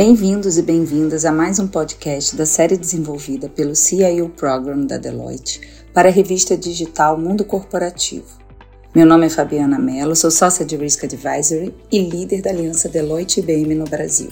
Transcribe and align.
Bem-vindos 0.00 0.56
e 0.56 0.62
bem-vindas 0.62 1.26
a 1.26 1.30
mais 1.30 1.58
um 1.58 1.68
podcast 1.68 2.34
da 2.34 2.46
série 2.46 2.78
desenvolvida 2.78 3.50
pelo 3.50 3.76
CIO 3.76 4.30
Program 4.30 4.86
da 4.86 4.96
Deloitte 4.96 5.60
para 5.92 6.08
a 6.08 6.10
revista 6.10 6.56
digital 6.56 7.18
Mundo 7.18 7.44
Corporativo. 7.44 8.38
Meu 8.94 9.04
nome 9.04 9.26
é 9.26 9.28
Fabiana 9.28 9.78
Mello, 9.78 10.16
sou 10.16 10.30
sócia 10.30 10.64
de 10.64 10.74
Risk 10.74 11.04
Advisory 11.04 11.74
e 11.92 12.00
líder 12.00 12.40
da 12.40 12.48
aliança 12.48 12.88
Deloitte 12.88 13.40
IBM 13.40 13.74
no 13.74 13.84
Brasil. 13.84 14.30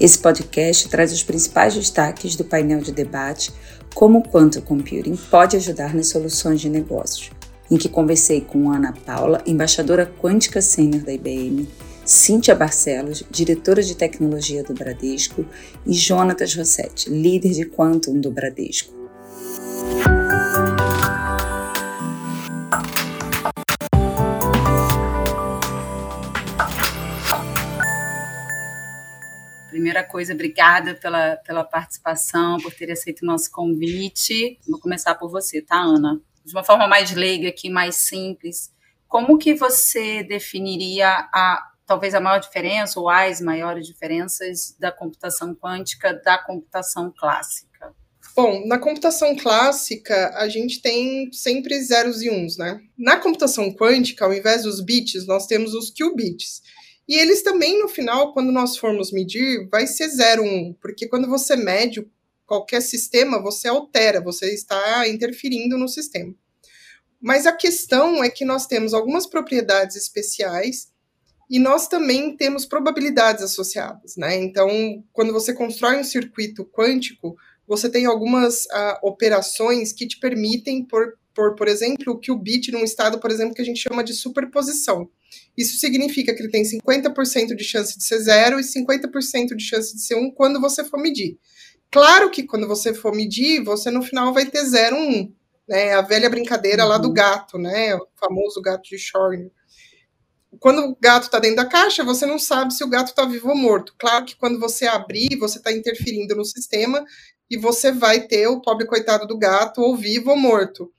Esse 0.00 0.18
podcast 0.18 0.88
traz 0.88 1.12
os 1.12 1.22
principais 1.22 1.74
destaques 1.74 2.34
do 2.34 2.46
painel 2.46 2.80
de 2.80 2.90
debate 2.90 3.52
como 3.94 4.20
o 4.20 4.22
Quantum 4.22 4.62
Computing 4.62 5.18
pode 5.30 5.58
ajudar 5.58 5.94
nas 5.94 6.08
soluções 6.08 6.58
de 6.58 6.70
negócios, 6.70 7.30
em 7.70 7.76
que 7.76 7.86
conversei 7.86 8.40
com 8.40 8.70
Ana 8.70 8.94
Paula, 9.04 9.42
embaixadora 9.46 10.06
quântica 10.06 10.62
sênior 10.62 11.02
da 11.02 11.12
IBM, 11.12 11.68
Cíntia 12.10 12.56
Barcelos, 12.56 13.22
diretora 13.30 13.80
de 13.80 13.94
tecnologia 13.94 14.64
do 14.64 14.74
Bradesco, 14.74 15.46
e 15.86 15.92
Jonatas 15.92 16.52
Rossetti, 16.56 17.08
líder 17.08 17.52
de 17.52 17.64
Quantum 17.66 18.20
do 18.20 18.32
Bradesco. 18.32 18.92
Primeira 29.68 30.02
coisa, 30.02 30.34
obrigada 30.34 30.96
pela, 30.96 31.36
pela 31.36 31.62
participação, 31.62 32.58
por 32.58 32.74
ter 32.74 32.90
aceito 32.90 33.22
o 33.22 33.26
nosso 33.26 33.52
convite. 33.52 34.58
Vou 34.68 34.80
começar 34.80 35.14
por 35.14 35.30
você, 35.30 35.62
tá, 35.62 35.78
Ana? 35.78 36.20
De 36.44 36.52
uma 36.52 36.64
forma 36.64 36.88
mais 36.88 37.14
leiga 37.14 37.48
aqui, 37.50 37.70
mais 37.70 37.94
simples, 37.94 38.74
como 39.06 39.38
que 39.38 39.54
você 39.54 40.24
definiria 40.24 41.08
a 41.32 41.69
talvez 41.90 42.14
a 42.14 42.20
maior 42.20 42.38
diferença 42.38 43.00
ou 43.00 43.08
as 43.10 43.40
maiores 43.40 43.84
diferenças 43.84 44.76
da 44.78 44.92
computação 44.92 45.52
quântica 45.56 46.14
da 46.24 46.38
computação 46.38 47.12
clássica? 47.18 47.92
Bom, 48.36 48.64
na 48.64 48.78
computação 48.78 49.34
clássica, 49.34 50.32
a 50.36 50.48
gente 50.48 50.80
tem 50.80 51.32
sempre 51.32 51.82
zeros 51.82 52.22
e 52.22 52.30
uns, 52.30 52.56
né? 52.56 52.80
Na 52.96 53.16
computação 53.16 53.74
quântica, 53.74 54.24
ao 54.24 54.32
invés 54.32 54.62
dos 54.62 54.80
bits, 54.80 55.26
nós 55.26 55.48
temos 55.48 55.74
os 55.74 55.90
qubits. 55.90 56.62
E 57.08 57.18
eles 57.18 57.42
também, 57.42 57.80
no 57.80 57.88
final, 57.88 58.32
quando 58.32 58.52
nós 58.52 58.76
formos 58.76 59.10
medir, 59.10 59.68
vai 59.68 59.84
ser 59.88 60.10
0, 60.10 60.44
1, 60.44 60.46
um, 60.46 60.76
porque 60.80 61.08
quando 61.08 61.26
você 61.26 61.56
mede 61.56 62.06
qualquer 62.46 62.82
sistema, 62.82 63.42
você 63.42 63.66
altera, 63.66 64.20
você 64.20 64.54
está 64.54 65.08
interferindo 65.08 65.76
no 65.76 65.88
sistema. 65.88 66.32
Mas 67.20 67.48
a 67.48 67.52
questão 67.52 68.22
é 68.22 68.30
que 68.30 68.44
nós 68.44 68.64
temos 68.68 68.94
algumas 68.94 69.26
propriedades 69.26 69.96
especiais 69.96 70.88
e 71.50 71.58
nós 71.58 71.88
também 71.88 72.36
temos 72.36 72.64
probabilidades 72.64 73.42
associadas, 73.42 74.14
né? 74.16 74.40
Então, 74.40 74.68
quando 75.12 75.32
você 75.32 75.52
constrói 75.52 75.98
um 75.98 76.04
circuito 76.04 76.64
quântico, 76.64 77.36
você 77.66 77.90
tem 77.90 78.06
algumas 78.06 78.66
uh, 78.66 78.98
operações 79.02 79.92
que 79.92 80.06
te 80.06 80.20
permitem, 80.20 80.84
por, 80.84 81.18
por, 81.34 81.56
por 81.56 81.66
exemplo, 81.66 82.20
que 82.20 82.30
o 82.30 82.38
bit 82.38 82.70
num 82.70 82.84
estado, 82.84 83.18
por 83.18 83.32
exemplo, 83.32 83.52
que 83.52 83.62
a 83.62 83.64
gente 83.64 83.80
chama 83.80 84.04
de 84.04 84.14
superposição. 84.14 85.10
Isso 85.58 85.76
significa 85.76 86.32
que 86.32 86.40
ele 86.40 86.52
tem 86.52 86.62
50% 86.62 87.56
de 87.56 87.64
chance 87.64 87.98
de 87.98 88.04
ser 88.04 88.20
zero 88.20 88.60
e 88.60 88.62
50% 88.62 89.56
de 89.56 89.64
chance 89.64 89.92
de 89.92 90.02
ser 90.02 90.14
um 90.14 90.30
quando 90.30 90.60
você 90.60 90.84
for 90.84 91.00
medir. 91.00 91.36
Claro 91.90 92.30
que 92.30 92.44
quando 92.44 92.68
você 92.68 92.94
for 92.94 93.12
medir, 93.12 93.64
você 93.64 93.90
no 93.90 94.02
final 94.02 94.32
vai 94.32 94.46
ter 94.46 94.64
0, 94.64 94.94
1, 94.94 95.00
um, 95.00 95.32
né? 95.68 95.94
A 95.94 96.02
velha 96.02 96.30
brincadeira 96.30 96.84
uhum. 96.84 96.88
lá 96.88 96.98
do 96.98 97.08
uhum. 97.08 97.14
gato, 97.14 97.58
né? 97.58 97.92
O 97.96 98.06
famoso 98.16 98.62
gato 98.62 98.82
de 98.88 98.96
Schrödinger 98.96 99.50
quando 100.58 100.80
o 100.82 100.96
gato 101.00 101.24
está 101.24 101.38
dentro 101.38 101.56
da 101.56 101.66
caixa, 101.66 102.02
você 102.02 102.26
não 102.26 102.38
sabe 102.38 102.74
se 102.74 102.82
o 102.82 102.88
gato 102.88 103.08
está 103.08 103.24
vivo 103.24 103.50
ou 103.50 103.56
morto. 103.56 103.94
Claro 103.98 104.24
que 104.24 104.36
quando 104.36 104.58
você 104.58 104.86
abrir, 104.86 105.36
você 105.38 105.58
está 105.58 105.72
interferindo 105.72 106.34
no 106.34 106.44
sistema 106.44 107.04
e 107.48 107.56
você 107.56 107.92
vai 107.92 108.26
ter 108.26 108.48
o 108.48 108.60
pobre 108.60 108.86
coitado 108.86 109.26
do 109.26 109.38
gato 109.38 109.80
ou 109.80 109.96
vivo 109.96 110.30
ou 110.30 110.36
morto. 110.36 110.90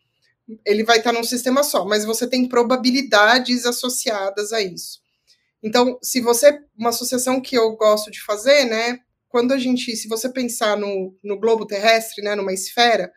Ele 0.66 0.84
vai 0.84 0.98
estar 0.98 1.12
tá 1.12 1.18
num 1.18 1.24
sistema 1.24 1.64
só, 1.64 1.86
mas 1.86 2.06
você 2.06 2.28
tem 2.28 2.48
probabilidades 2.48 3.66
associadas 3.66 4.54
a 4.54 4.62
isso. 4.62 5.02
Então, 5.64 6.00
se 6.02 6.22
você. 6.22 6.60
Uma 6.78 6.90
associação 6.90 7.40
que 7.40 7.56
eu 7.56 7.76
gosto 7.76 8.10
de 8.10 8.22
fazer, 8.22 8.66
né? 8.66 9.00
Quando 9.30 9.54
a 9.54 9.58
gente. 9.58 9.96
Se 9.96 10.08
você 10.08 10.28
pensar 10.28 10.76
no, 10.76 11.16
no 11.24 11.40
globo 11.40 11.66
terrestre, 11.66 12.24
né, 12.24 12.36
numa 12.36 12.54
esfera, 12.54 13.12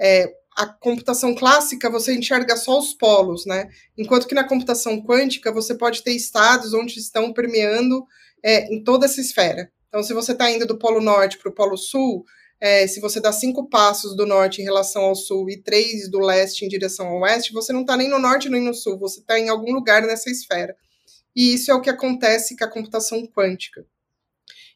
é, 0.00 0.32
a 0.58 0.66
computação 0.66 1.36
clássica 1.36 1.88
você 1.88 2.16
enxerga 2.16 2.56
só 2.56 2.80
os 2.80 2.92
polos, 2.92 3.46
né? 3.46 3.70
Enquanto 3.96 4.26
que 4.26 4.34
na 4.34 4.42
computação 4.42 5.00
quântica 5.00 5.52
você 5.52 5.72
pode 5.72 6.02
ter 6.02 6.10
estados 6.10 6.74
onde 6.74 6.98
estão 6.98 7.32
permeando 7.32 8.04
é, 8.42 8.74
em 8.74 8.82
toda 8.82 9.06
essa 9.06 9.20
esfera. 9.20 9.70
Então, 9.86 10.02
se 10.02 10.12
você 10.12 10.32
está 10.32 10.50
indo 10.50 10.66
do 10.66 10.76
polo 10.76 11.00
norte 11.00 11.38
para 11.38 11.48
o 11.48 11.54
polo 11.54 11.76
sul, 11.76 12.24
é, 12.60 12.88
se 12.88 12.98
você 12.98 13.20
dá 13.20 13.32
cinco 13.32 13.68
passos 13.68 14.16
do 14.16 14.26
norte 14.26 14.60
em 14.60 14.64
relação 14.64 15.02
ao 15.02 15.14
sul 15.14 15.48
e 15.48 15.62
três 15.62 16.10
do 16.10 16.18
leste 16.18 16.64
em 16.64 16.68
direção 16.68 17.06
ao 17.06 17.20
oeste, 17.20 17.52
você 17.52 17.72
não 17.72 17.82
está 17.82 17.96
nem 17.96 18.08
no 18.08 18.18
norte 18.18 18.48
nem 18.48 18.60
no 18.60 18.74
sul, 18.74 18.98
você 18.98 19.20
está 19.20 19.38
em 19.38 19.48
algum 19.48 19.72
lugar 19.72 20.02
nessa 20.02 20.28
esfera. 20.28 20.74
E 21.36 21.54
isso 21.54 21.70
é 21.70 21.74
o 21.74 21.80
que 21.80 21.88
acontece 21.88 22.56
com 22.56 22.64
a 22.64 22.68
computação 22.70 23.24
quântica. 23.28 23.86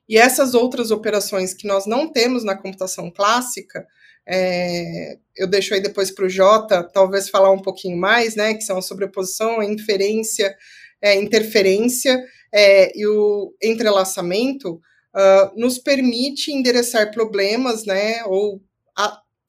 E 0.09 0.17
essas 0.17 0.55
outras 0.55 0.93
operações 0.93 1.53
que 1.53 1.67
nós 1.67 1.87
não 1.87 2.07
temos 2.09 2.45
na 2.45 2.57
computação 2.57 3.11
clássica, 3.11 3.85
é, 4.27 5.19
eu 5.37 5.47
deixo 5.47 5.75
aí 5.75 5.81
depois 5.81 6.11
para 6.11 6.27
o 6.27 6.29
Jota, 6.29 6.83
talvez 6.83 7.29
falar 7.29 7.51
um 7.51 7.63
pouquinho 7.63 7.97
mais, 7.97 8.37
né? 8.37 8.55
Que 8.55 8.63
são 8.63 8.79
a 8.79 8.83
sobreposição, 8.83 9.61
a 9.61 9.65
inferência, 9.65 10.57
é, 11.01 11.15
interferência 11.21 12.23
é, 12.53 12.97
e 12.97 13.07
o 13.07 13.55
entrelaçamento, 13.63 14.81
uh, 15.15 15.61
nos 15.61 15.79
permite 15.79 16.53
endereçar 16.53 17.11
problemas, 17.13 17.85
né? 17.85 18.25
Ou 18.27 18.61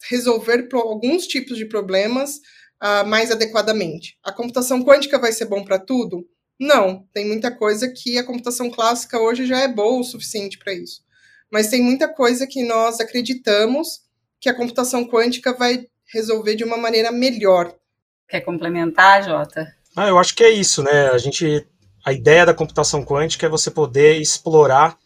resolver 0.10 0.68
alguns 0.74 1.26
tipos 1.28 1.58
de 1.58 1.66
problemas 1.66 2.36
uh, 2.82 3.08
mais 3.08 3.32
adequadamente. 3.32 4.18
A 4.24 4.32
computação 4.32 4.84
quântica 4.84 5.18
vai 5.18 5.32
ser 5.32 5.46
bom 5.46 5.64
para 5.64 5.80
tudo? 5.80 6.28
Não, 6.60 7.08
tem 7.14 7.26
muita 7.26 7.52
coisa 7.52 7.88
que 7.90 8.18
a 8.18 8.24
computação 8.24 8.70
clássica 8.70 9.20
hoje 9.20 9.46
já 9.46 9.60
é 9.62 9.68
boa 9.68 10.00
o 10.00 10.04
suficiente 10.04 10.58
para 10.58 10.74
isso. 10.74 11.02
Mas 11.52 11.68
tem 11.68 11.82
muita 11.82 12.08
coisa 12.08 12.48
que 12.48 12.64
nós 12.64 13.00
acreditamos 13.00 14.02
que 14.44 14.50
a 14.50 14.54
computação 14.54 15.08
quântica 15.08 15.54
vai 15.54 15.88
resolver 16.12 16.56
de 16.56 16.66
uma 16.66 16.76
maneira 16.76 17.14
melhor. 17.14 17.74
Quer 18.28 18.42
complementar, 18.42 19.24
Jota? 19.24 19.74
Ah, 19.96 20.10
eu 20.10 20.20
acho 20.20 20.36
que 20.36 20.44
é 20.44 20.50
isso, 20.50 20.84
né? 20.84 21.08
A 21.12 21.18
gente, 21.18 21.66
a 22.06 22.12
ideia 22.12 22.46
da 22.46 22.54
computação 22.54 23.06
quântica 23.06 23.46
é 23.46 23.50
você 23.50 23.72
poder 23.72 24.20
explorar 24.20 24.98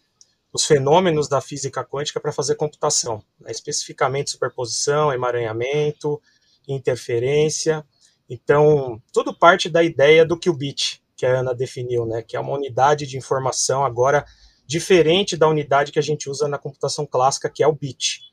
os 0.52 0.64
fenômenos 0.64 1.28
da 1.28 1.40
física 1.40 1.84
quântica 1.84 2.18
para 2.18 2.32
fazer 2.32 2.56
computação, 2.56 3.22
né? 3.40 3.52
especificamente 3.52 4.32
superposição, 4.32 5.12
emaranhamento, 5.12 6.20
interferência. 6.66 7.86
Então, 8.28 9.00
tudo 9.12 9.32
parte 9.32 9.68
da 9.68 9.84
ideia 9.84 10.24
do 10.24 10.36
qubit, 10.36 11.00
que 11.16 11.24
a 11.24 11.38
Ana 11.38 11.54
definiu, 11.54 12.04
né? 12.04 12.22
Que 12.22 12.36
é 12.36 12.40
uma 12.40 12.54
unidade 12.54 13.06
de 13.06 13.16
informação 13.16 13.84
agora 13.84 14.24
diferente 14.66 15.36
da 15.36 15.46
unidade 15.46 15.92
que 15.92 15.98
a 16.00 16.02
gente 16.02 16.28
usa 16.28 16.48
na 16.48 16.58
computação 16.58 17.06
clássica, 17.06 17.48
que 17.48 17.62
é 17.62 17.68
o 17.68 17.72
bit. 17.72 18.27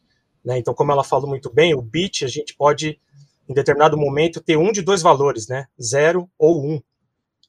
Né? 0.45 0.59
Então, 0.59 0.73
como 0.73 0.91
ela 0.91 1.03
falou 1.03 1.27
muito 1.27 1.51
bem, 1.51 1.73
o 1.73 1.81
bit 1.81 2.23
a 2.23 2.27
gente 2.27 2.55
pode, 2.55 2.99
em 3.49 3.53
determinado 3.53 3.97
momento, 3.97 4.39
ter 4.39 4.57
um 4.57 4.71
de 4.71 4.81
dois 4.81 5.01
valores, 5.01 5.47
né? 5.47 5.67
zero 5.81 6.29
ou 6.37 6.63
um. 6.63 6.81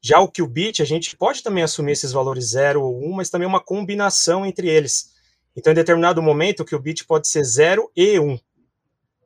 Já 0.03 0.21
o 0.21 0.31
qubit, 0.31 0.83
a 0.83 0.85
gente 0.85 1.17
pode 1.17 1.43
também 1.43 1.65
assumir 1.65 1.93
esses 1.93 2.13
valores 2.13 2.51
zero 2.51 2.83
ou 2.83 3.05
um, 3.05 3.13
mas 3.13 3.29
também 3.29 3.47
uma 3.47 3.61
combinação 3.61 4.47
entre 4.47 4.69
eles. 4.69 5.11
Então, 5.57 5.73
em 5.73 5.77
determinado 5.77 6.23
momento, 6.23 6.61
o 6.61 6.65
qubit 6.65 7.05
pode 7.05 7.29
ser 7.29 7.43
zero 7.45 7.91
e 7.97 8.19
um. 8.21 8.39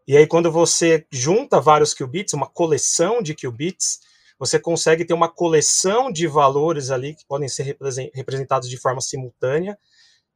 E 0.09 0.17
aí, 0.17 0.27
quando 0.27 0.51
você 0.51 1.07
junta 1.11 1.61
vários 1.61 1.93
qubits, 1.95 2.33
uma 2.33 2.47
coleção 2.47 3.23
de 3.23 3.35
qubits, 3.35 4.01
você 4.39 4.59
consegue 4.59 5.05
ter 5.05 5.13
uma 5.13 5.29
coleção 5.29 6.11
de 6.11 6.27
valores 6.27 6.91
ali 6.91 7.15
que 7.15 7.27
podem 7.27 7.49
ser 7.49 7.77
representados 8.15 8.69
de 8.69 8.79
forma 8.79 9.01
simultânea. 9.01 9.79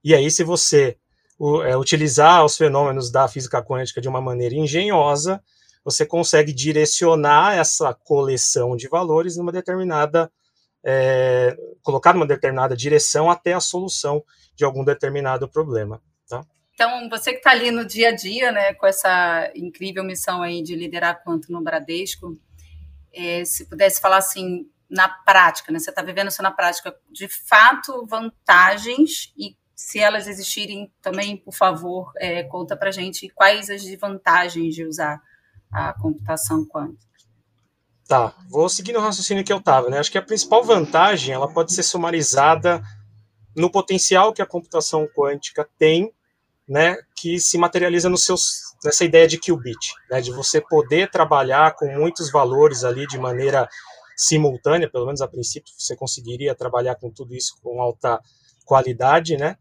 E 0.04 0.14
aí, 0.14 0.30
se 0.30 0.44
você 0.44 0.98
é, 1.64 1.76
utilizar 1.76 2.44
os 2.44 2.56
fenômenos 2.56 3.10
da 3.10 3.26
física 3.28 3.62
quântica 3.62 4.00
de 4.00 4.08
uma 4.08 4.20
maneira 4.20 4.54
engenhosa, 4.54 5.42
você 5.84 6.06
consegue 6.06 6.52
direcionar 6.52 7.56
essa 7.56 7.92
coleção 7.92 8.76
de 8.76 8.88
valores 8.88 9.36
numa 9.36 9.52
determinada, 9.52 10.32
é, 10.82 11.56
colocar 11.82 12.14
numa 12.14 12.26
determinada 12.26 12.76
direção 12.76 13.30
até 13.30 13.52
a 13.52 13.60
solução 13.60 14.24
de 14.54 14.64
algum 14.64 14.84
determinado 14.84 15.48
problema. 15.48 16.00
Tá? 16.28 16.44
Então, 16.72 17.08
você 17.10 17.32
que 17.32 17.38
está 17.38 17.50
ali 17.50 17.70
no 17.70 17.84
dia 17.84 18.08
a 18.08 18.12
dia, 18.12 18.50
né, 18.50 18.72
com 18.74 18.86
essa 18.86 19.50
incrível 19.54 20.02
missão 20.02 20.40
aí 20.40 20.62
de 20.62 20.74
liderar 20.74 21.22
quanto 21.22 21.52
no 21.52 21.62
Bradesco, 21.62 22.38
é, 23.12 23.44
se 23.44 23.68
pudesse 23.68 24.00
falar 24.00 24.18
assim, 24.18 24.66
na 24.88 25.08
prática, 25.08 25.70
né, 25.70 25.78
você 25.78 25.90
está 25.90 26.02
vivendo 26.02 26.28
isso 26.28 26.42
na 26.42 26.50
prática, 26.50 26.96
de 27.10 27.28
fato, 27.28 28.06
vantagens 28.06 29.32
e 29.36 29.56
se 29.74 29.98
elas 29.98 30.26
existirem, 30.26 30.90
também, 31.02 31.36
por 31.36 31.54
favor, 31.54 32.12
é, 32.16 32.42
conta 32.44 32.76
para 32.76 32.90
gente 32.90 33.28
quais 33.28 33.70
as 33.70 33.82
vantagens 33.98 34.74
de 34.74 34.84
usar 34.84 35.20
a 35.72 35.92
computação 35.94 36.64
quântica. 36.66 37.04
Tá, 38.06 38.34
vou 38.50 38.68
seguir 38.68 38.92
no 38.92 39.00
raciocínio 39.00 39.44
que 39.44 39.52
eu 39.52 39.58
estava, 39.58 39.88
né? 39.88 39.98
Acho 39.98 40.12
que 40.12 40.18
a 40.18 40.22
principal 40.22 40.62
vantagem 40.62 41.34
ela 41.34 41.50
pode 41.50 41.72
ser 41.72 41.82
sumarizada 41.82 42.82
no 43.56 43.70
potencial 43.70 44.32
que 44.32 44.42
a 44.42 44.46
computação 44.46 45.08
quântica 45.16 45.68
tem, 45.78 46.12
né, 46.68 46.96
que 47.16 47.38
se 47.38 47.56
materializa 47.56 48.08
nos 48.08 48.24
seus, 48.24 48.74
nessa 48.84 49.04
ideia 49.04 49.28
de 49.28 49.38
qubit, 49.38 49.92
né, 50.10 50.20
de 50.20 50.32
você 50.32 50.60
poder 50.60 51.10
trabalhar 51.10 51.74
com 51.74 51.86
muitos 51.86 52.30
valores 52.30 52.84
ali 52.84 53.06
de 53.06 53.18
maneira 53.18 53.68
simultânea, 54.16 54.90
pelo 54.90 55.06
menos 55.06 55.20
a 55.20 55.28
princípio 55.28 55.72
você 55.76 55.94
conseguiria 55.94 56.54
trabalhar 56.54 56.96
com 56.96 57.10
tudo 57.10 57.34
isso 57.34 57.56
com 57.62 57.80
alta 57.80 58.20
qualidade, 58.64 59.36
né, 59.36 59.56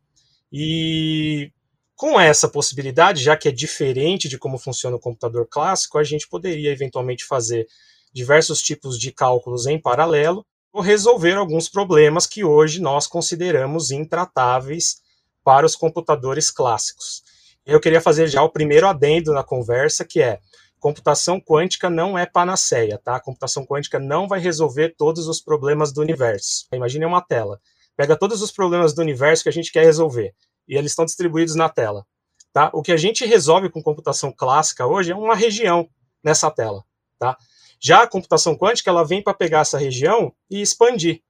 e 0.55 1.51
com 1.95 2.19
essa 2.19 2.47
possibilidade, 2.47 3.23
já 3.23 3.35
que 3.35 3.49
é 3.49 3.51
diferente 3.51 4.29
de 4.29 4.37
como 4.37 4.59
funciona 4.59 4.95
o 4.95 4.99
computador 4.99 5.47
clássico, 5.49 5.97
a 5.97 6.03
gente 6.03 6.29
poderia 6.29 6.71
eventualmente 6.71 7.25
fazer 7.25 7.65
diversos 8.13 8.61
tipos 8.61 8.99
de 8.99 9.11
cálculos 9.11 9.65
em 9.65 9.81
paralelo 9.81 10.45
ou 10.71 10.81
resolver 10.81 11.33
alguns 11.33 11.67
problemas 11.67 12.27
que 12.27 12.43
hoje 12.43 12.79
nós 12.79 13.07
consideramos 13.07 13.89
intratáveis 13.89 14.97
para 15.43 15.65
os 15.65 15.75
computadores 15.75 16.51
clássicos. 16.51 17.23
Eu 17.65 17.79
queria 17.79 18.01
fazer 18.01 18.27
já 18.27 18.43
o 18.43 18.49
primeiro 18.49 18.87
adendo 18.87 19.33
na 19.33 19.43
conversa, 19.43 20.05
que 20.05 20.21
é 20.21 20.39
computação 20.79 21.39
quântica 21.39 21.89
não 21.89 22.15
é 22.15 22.27
panaceia, 22.27 22.99
tá? 23.03 23.19
Computação 23.19 23.65
quântica 23.65 23.99
não 23.99 24.27
vai 24.27 24.39
resolver 24.39 24.93
todos 24.97 25.27
os 25.27 25.41
problemas 25.41 25.91
do 25.91 26.01
universo. 26.01 26.67
Imagine 26.73 27.05
uma 27.05 27.21
tela. 27.21 27.59
Pega 27.95 28.17
todos 28.17 28.41
os 28.41 28.51
problemas 28.51 28.93
do 28.93 29.01
universo 29.01 29.43
que 29.43 29.49
a 29.49 29.53
gente 29.53 29.71
quer 29.71 29.83
resolver 29.83 30.33
e 30.67 30.75
eles 30.77 30.91
estão 30.91 31.05
distribuídos 31.05 31.55
na 31.55 31.69
tela, 31.69 32.05
tá? 32.51 32.69
O 32.73 32.81
que 32.81 32.91
a 32.91 32.97
gente 32.97 33.25
resolve 33.25 33.69
com 33.69 33.83
computação 33.83 34.31
clássica 34.31 34.87
hoje 34.87 35.11
é 35.11 35.15
uma 35.15 35.35
região 35.35 35.89
nessa 36.23 36.49
tela, 36.49 36.83
tá? 37.19 37.37
Já 37.79 38.03
a 38.03 38.07
computação 38.07 38.55
quântica, 38.55 38.89
ela 38.89 39.03
vem 39.03 39.21
para 39.21 39.33
pegar 39.33 39.59
essa 39.59 39.77
região 39.77 40.33
e 40.49 40.61
expandir. 40.61 41.21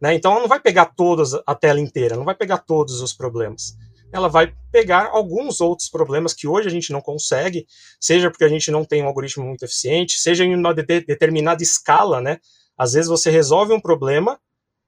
Né? 0.00 0.14
Então, 0.14 0.30
ela 0.30 0.40
não 0.40 0.48
vai 0.48 0.60
pegar 0.60 0.86
todas 0.86 1.34
a 1.34 1.54
tela 1.54 1.80
inteira, 1.80 2.16
não 2.16 2.24
vai 2.24 2.34
pegar 2.34 2.58
todos 2.58 3.00
os 3.00 3.12
problemas. 3.12 3.76
Ela 4.12 4.28
vai 4.28 4.54
pegar 4.70 5.06
alguns 5.06 5.60
outros 5.60 5.88
problemas 5.88 6.32
que 6.32 6.46
hoje 6.46 6.68
a 6.68 6.70
gente 6.70 6.92
não 6.92 7.00
consegue, 7.00 7.66
seja 8.00 8.30
porque 8.30 8.44
a 8.44 8.48
gente 8.48 8.70
não 8.70 8.84
tem 8.84 9.02
um 9.02 9.08
algoritmo 9.08 9.44
muito 9.44 9.64
eficiente, 9.64 10.20
seja 10.20 10.44
em 10.44 10.54
uma 10.54 10.72
de 10.72 10.84
determinada 10.84 11.60
escala, 11.62 12.20
né? 12.20 12.38
Às 12.78 12.92
vezes 12.92 13.08
você 13.08 13.28
resolve 13.28 13.72
um 13.72 13.80
problema, 13.80 14.38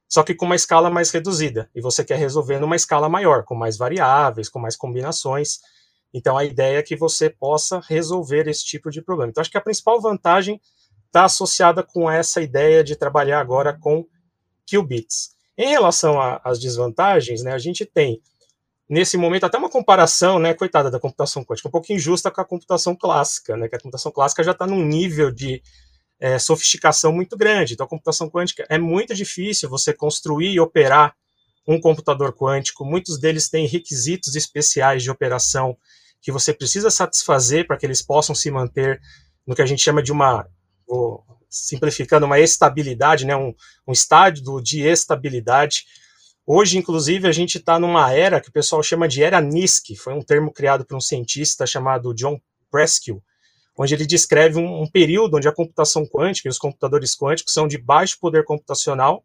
só 0.09 0.23
que 0.23 0.35
com 0.35 0.47
uma 0.47 0.57
escala 0.57 0.89
mais 0.89 1.11
reduzida, 1.11 1.69
e 1.75 1.81
você 1.81 2.03
quer 2.03 2.19
resolver 2.19 2.59
numa 2.59 2.77
escala 2.77 3.09
maior, 3.09 3.45
com 3.45 3.55
mais 3.55 3.77
variáveis, 3.77 4.49
com 4.49 4.59
mais 4.59 4.75
combinações. 4.75 5.59
Então, 6.15 6.39
a 6.39 6.45
ideia 6.45 6.79
é 6.79 6.83
que 6.83 6.97
você 6.97 7.29
possa 7.29 7.81
resolver 7.87 8.49
esse 8.49 8.65
tipo 8.65 8.91
de 8.91 9.03
problema. 9.03 9.31
Então, 9.31 9.43
acho 9.43 9.51
que 9.51 9.59
a 9.59 9.63
principal 9.63 10.01
vantagem 10.01 10.59
está 11.07 11.25
associada 11.25 11.83
com 11.83 12.11
essa 12.11 12.41
ideia 12.41 12.83
de 12.83 12.97
trabalhar 12.97 13.41
agora 13.41 13.79
com 13.79 14.07
qubits. 14.71 15.37
Em 15.57 15.69
relação 15.69 16.19
às 16.43 16.59
desvantagens, 16.59 17.43
né, 17.43 17.53
a 17.53 17.59
gente 17.59 17.85
tem, 17.85 18.23
nesse 18.89 19.17
momento, 19.19 19.45
até 19.45 19.59
uma 19.59 19.69
comparação, 19.69 20.39
né, 20.39 20.55
coitada 20.55 20.91
da 20.91 21.01
computação 21.01 21.45
quântica, 21.45 21.69
um 21.69 21.73
pouco 21.73 21.93
injusta 21.93 22.31
com 22.31 22.41
a 22.41 22.45
computação 22.45 22.97
clássica, 22.97 23.57
né, 23.57 23.69
que 23.69 23.77
a 23.77 23.81
computação 23.81 24.13
clássica 24.13 24.43
já 24.43 24.53
está 24.53 24.67
num 24.67 24.83
nível 24.83 25.31
de 25.31 25.63
é, 26.20 26.38
sofisticação 26.38 27.12
muito 27.12 27.37
grande. 27.37 27.75
Então, 27.75 27.87
computação 27.87 28.29
quântica 28.29 28.67
é 28.69 28.79
muito 28.79 29.15
difícil 29.15 29.69
você 29.69 29.93
construir 29.93 30.53
e 30.53 30.61
operar 30.61 31.15
um 31.67 31.81
computador 31.81 32.32
quântico. 32.35 32.85
Muitos 32.85 33.19
deles 33.19 33.49
têm 33.49 33.67
requisitos 33.67 34.35
especiais 34.35 35.03
de 35.03 35.11
operação 35.11 35.76
que 36.20 36.32
você 36.32 36.53
precisa 36.53 36.91
satisfazer 36.91 37.67
para 37.67 37.76
que 37.76 37.87
eles 37.87 38.03
possam 38.03 38.35
se 38.35 38.50
manter 38.50 39.00
no 39.47 39.55
que 39.55 39.62
a 39.62 39.67
gente 39.67 39.82
chama 39.82 40.03
de 40.03 40.11
uma 40.11 40.47
vou 40.87 41.25
simplificando, 41.50 42.26
uma 42.26 42.38
estabilidade, 42.38 43.25
né, 43.25 43.37
um, 43.37 43.55
um 43.87 43.93
estádio 43.93 44.61
de 44.61 44.82
estabilidade. 44.82 45.85
Hoje, 46.47 46.79
inclusive, 46.79 47.29
a 47.29 47.32
gente 47.32 47.59
está 47.59 47.79
numa 47.79 48.12
era 48.12 48.41
que 48.41 48.49
o 48.49 48.53
pessoal 48.53 48.82
chama 48.82 49.06
de 49.06 49.23
era 49.23 49.41
NISQ, 49.41 49.97
foi 49.97 50.14
um 50.14 50.23
termo 50.23 50.53
criado 50.53 50.85
por 50.85 50.97
um 50.97 51.00
cientista 51.00 51.67
chamado 51.67 52.14
John 52.14 52.41
Preskill, 52.71 53.23
onde 53.79 53.95
ele 53.95 54.05
descreve 54.05 54.59
um, 54.59 54.83
um 54.83 54.91
período 54.91 55.37
onde 55.37 55.47
a 55.47 55.53
computação 55.53 56.05
quântica 56.05 56.49
e 56.49 56.51
os 56.51 56.59
computadores 56.59 57.17
quânticos 57.17 57.55
são 57.55 57.69
de 57.69 57.79
baixo 57.79 58.19
poder 58.21 58.45
computacional 58.45 59.25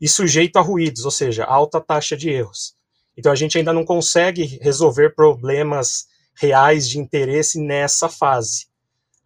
e 0.00 0.08
sujeito 0.08 0.56
a 0.56 0.60
ruídos, 0.60 1.04
ou 1.04 1.10
seja, 1.10 1.44
alta 1.44 1.80
taxa 1.80 2.16
de 2.16 2.30
erros. 2.30 2.74
Então 3.16 3.32
a 3.32 3.34
gente 3.34 3.58
ainda 3.58 3.72
não 3.72 3.84
consegue 3.84 4.58
resolver 4.62 5.14
problemas 5.16 6.06
reais 6.34 6.88
de 6.88 6.98
interesse 6.98 7.60
nessa 7.60 8.08
fase. 8.08 8.66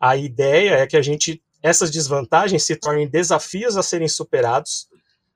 A 0.00 0.17
ideia 0.17 0.76
é 0.76 0.87
que 0.87 0.97
a 0.97 1.02
gente 1.02 1.43
essas 1.62 1.91
desvantagens 1.91 2.62
se 2.62 2.76
tornem 2.76 3.09
desafios 3.09 3.76
a 3.76 3.82
serem 3.82 4.09
superados 4.09 4.88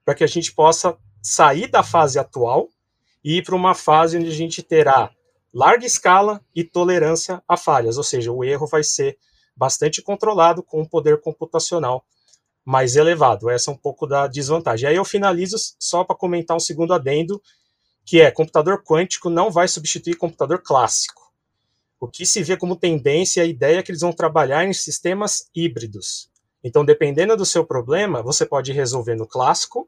para 0.05 0.15
que 0.15 0.23
a 0.23 0.29
gente 0.29 0.53
possa 0.53 0.97
sair 1.21 1.67
da 1.67 1.83
fase 1.83 2.19
atual 2.19 2.69
e 3.23 3.39
ir 3.39 3.43
para 3.43 3.57
uma 3.57 3.75
fase 3.75 4.17
onde 4.17 4.29
a 4.29 4.35
gente 4.35 4.63
terá 4.63 5.11
larga 5.53 5.87
escala 5.87 6.41
e 6.55 6.63
tolerância 6.65 7.43
a 7.47 7.57
falhas, 7.57 7.97
ou 7.97 8.05
seja, 8.05 8.33
o 8.33 8.45
erro 8.45 8.67
vai 8.67 8.83
ser 8.83 9.19
bastante 9.57 10.01
controlado 10.01 10.63
com 10.63 10.81
um 10.81 10.87
poder 10.87 11.21
computacional 11.21 12.05
mais 12.65 12.97
elevado. 12.97 13.51
Essa 13.51 13.71
é 13.71 13.75
um 13.75 13.77
pouco 13.77 14.07
da 14.07 14.27
desvantagem. 14.27 14.89
Aí 14.89 14.97
eu 14.97 15.05
finalizo 15.05 15.57
só 15.79 16.05
para 16.05 16.17
comentar 16.17 16.57
um 16.57 16.61
segundo 16.61 16.95
adendo, 16.95 17.43
que 18.05 18.21
é 18.21 18.31
computador 18.31 18.83
quântico 18.83 19.29
não 19.29 19.51
vai 19.51 19.69
substituir 19.69 20.17
computador 20.17 20.63
clássico. 20.63 21.31
O 21.99 22.09
que 22.09 22.25
se 22.25 22.43
vê 22.43 22.57
como 22.57 22.77
tendência 22.77 23.41
é 23.43 23.45
a 23.45 23.47
ideia 23.47 23.83
que 23.83 23.91
eles 23.91 24.01
vão 24.01 24.13
trabalhar 24.13 24.65
em 24.65 24.73
sistemas 24.73 25.51
híbridos. 25.55 26.31
Então, 26.63 26.85
dependendo 26.85 27.37
do 27.37 27.45
seu 27.45 27.65
problema, 27.65 28.23
você 28.23 28.47
pode 28.47 28.73
resolver 28.73 29.15
no 29.15 29.27
clássico 29.27 29.87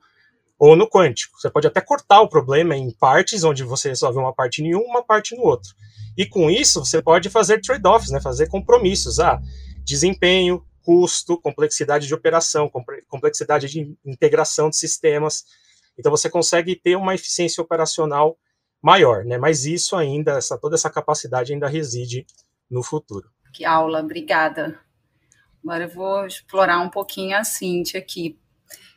ou 0.62 0.76
no 0.76 0.88
quântico. 0.88 1.40
Você 1.40 1.50
pode 1.50 1.66
até 1.66 1.80
cortar 1.80 2.20
o 2.20 2.28
problema 2.28 2.76
em 2.76 2.88
partes, 2.92 3.42
onde 3.42 3.64
você 3.64 3.88
resolve 3.88 4.16
uma 4.16 4.32
parte 4.32 4.62
em 4.62 4.76
um, 4.76 4.82
uma 4.82 5.02
parte 5.02 5.34
no 5.34 5.42
outro. 5.42 5.74
E 6.16 6.24
com 6.24 6.48
isso, 6.48 6.84
você 6.84 7.02
pode 7.02 7.28
fazer 7.28 7.60
trade-offs, 7.60 8.12
né? 8.12 8.20
fazer 8.20 8.48
compromissos. 8.48 9.18
Ah, 9.18 9.42
desempenho, 9.84 10.64
custo, 10.84 11.36
complexidade 11.36 12.06
de 12.06 12.14
operação, 12.14 12.70
complexidade 13.08 13.66
de 13.66 13.92
integração 14.06 14.70
de 14.70 14.76
sistemas. 14.76 15.44
Então, 15.98 16.12
você 16.12 16.30
consegue 16.30 16.76
ter 16.76 16.94
uma 16.94 17.12
eficiência 17.12 17.60
operacional 17.60 18.38
maior, 18.80 19.24
né? 19.24 19.38
Mas 19.38 19.64
isso 19.64 19.96
ainda, 19.96 20.38
essa, 20.38 20.56
toda 20.56 20.76
essa 20.76 20.88
capacidade 20.88 21.52
ainda 21.52 21.66
reside 21.66 22.24
no 22.70 22.84
futuro. 22.84 23.28
Que 23.52 23.64
aula, 23.64 23.98
obrigada. 23.98 24.78
Agora 25.64 25.84
eu 25.84 25.88
vou 25.88 26.24
explorar 26.24 26.78
um 26.78 26.88
pouquinho 26.88 27.36
a 27.36 27.42
Cintia 27.42 27.98
aqui, 27.98 28.38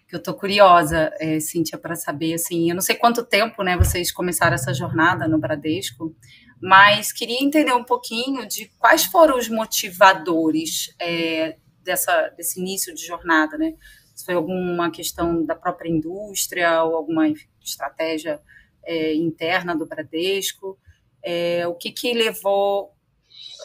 que 0.08 0.16
eu 0.16 0.20
estou 0.20 0.34
curiosa, 0.34 1.12
é, 1.20 1.40
Cíntia, 1.40 1.78
para 1.78 1.96
saber, 1.96 2.34
assim, 2.34 2.70
eu 2.70 2.76
não 2.76 2.82
sei 2.82 2.96
quanto 2.96 3.26
tempo, 3.26 3.64
né, 3.64 3.76
vocês 3.76 4.12
começaram 4.12 4.54
essa 4.54 4.74
jornada 4.74 5.28
no 5.28 5.40
Bradesco, 5.40 6.16
mas 6.62 7.12
queria 7.12 7.44
entender 7.44 7.74
um 7.74 7.84
pouquinho 7.84 8.48
de 8.48 8.72
quais 8.78 9.06
foram 9.06 9.38
os 9.38 9.50
motivadores 9.50 10.96
é, 11.00 11.58
dessa, 11.84 12.30
desse 12.30 12.60
início 12.60 12.94
de 12.94 13.06
jornada, 13.06 13.58
né? 13.58 13.74
Se 14.16 14.26
foi 14.26 14.36
alguma 14.36 14.90
questão 14.90 15.46
da 15.46 15.56
própria 15.56 15.90
indústria 15.90 16.84
ou 16.84 16.96
alguma 16.96 17.28
estratégia 17.62 18.40
é, 18.86 19.14
interna 19.14 19.76
do 19.76 19.86
Bradesco, 19.86 20.80
é, 21.22 21.68
o 21.68 21.76
que, 21.76 21.92
que 21.92 22.14
levou 22.14 22.96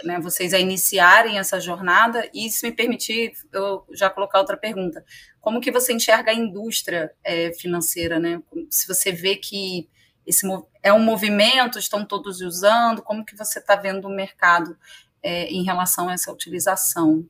né, 0.04 0.18
vocês 0.18 0.52
a 0.54 0.59
iniciarem 0.59 1.38
essa 1.38 1.61
jornada 1.61 2.28
e, 2.35 2.50
se 2.50 2.66
me 2.66 2.75
permitir, 2.75 3.32
eu 3.52 3.85
já 3.92 4.11
colocar 4.11 4.40
outra 4.40 4.56
pergunta. 4.56 5.04
Como 5.40 5.61
que 5.61 5.70
você 5.70 5.92
enxerga 5.92 6.30
a 6.30 6.35
indústria 6.35 7.12
é, 7.25 7.52
financeira, 7.52 8.18
né? 8.18 8.42
Se 8.68 8.87
você 8.87 9.11
vê 9.11 9.37
que 9.37 9.88
esse 10.26 10.47
é 10.82 10.92
um 10.92 11.02
movimento, 11.02 11.78
estão 11.78 12.04
todos 12.04 12.40
usando, 12.40 13.02
como 13.02 13.25
que 13.25 13.37
você 13.37 13.59
está 13.59 13.75
vendo 13.75 14.06
o 14.06 14.14
mercado 14.14 14.76
é, 15.23 15.47
em 15.47 15.64
relação 15.64 16.09
a 16.09 16.12
essa 16.12 16.30
utilização? 16.32 17.26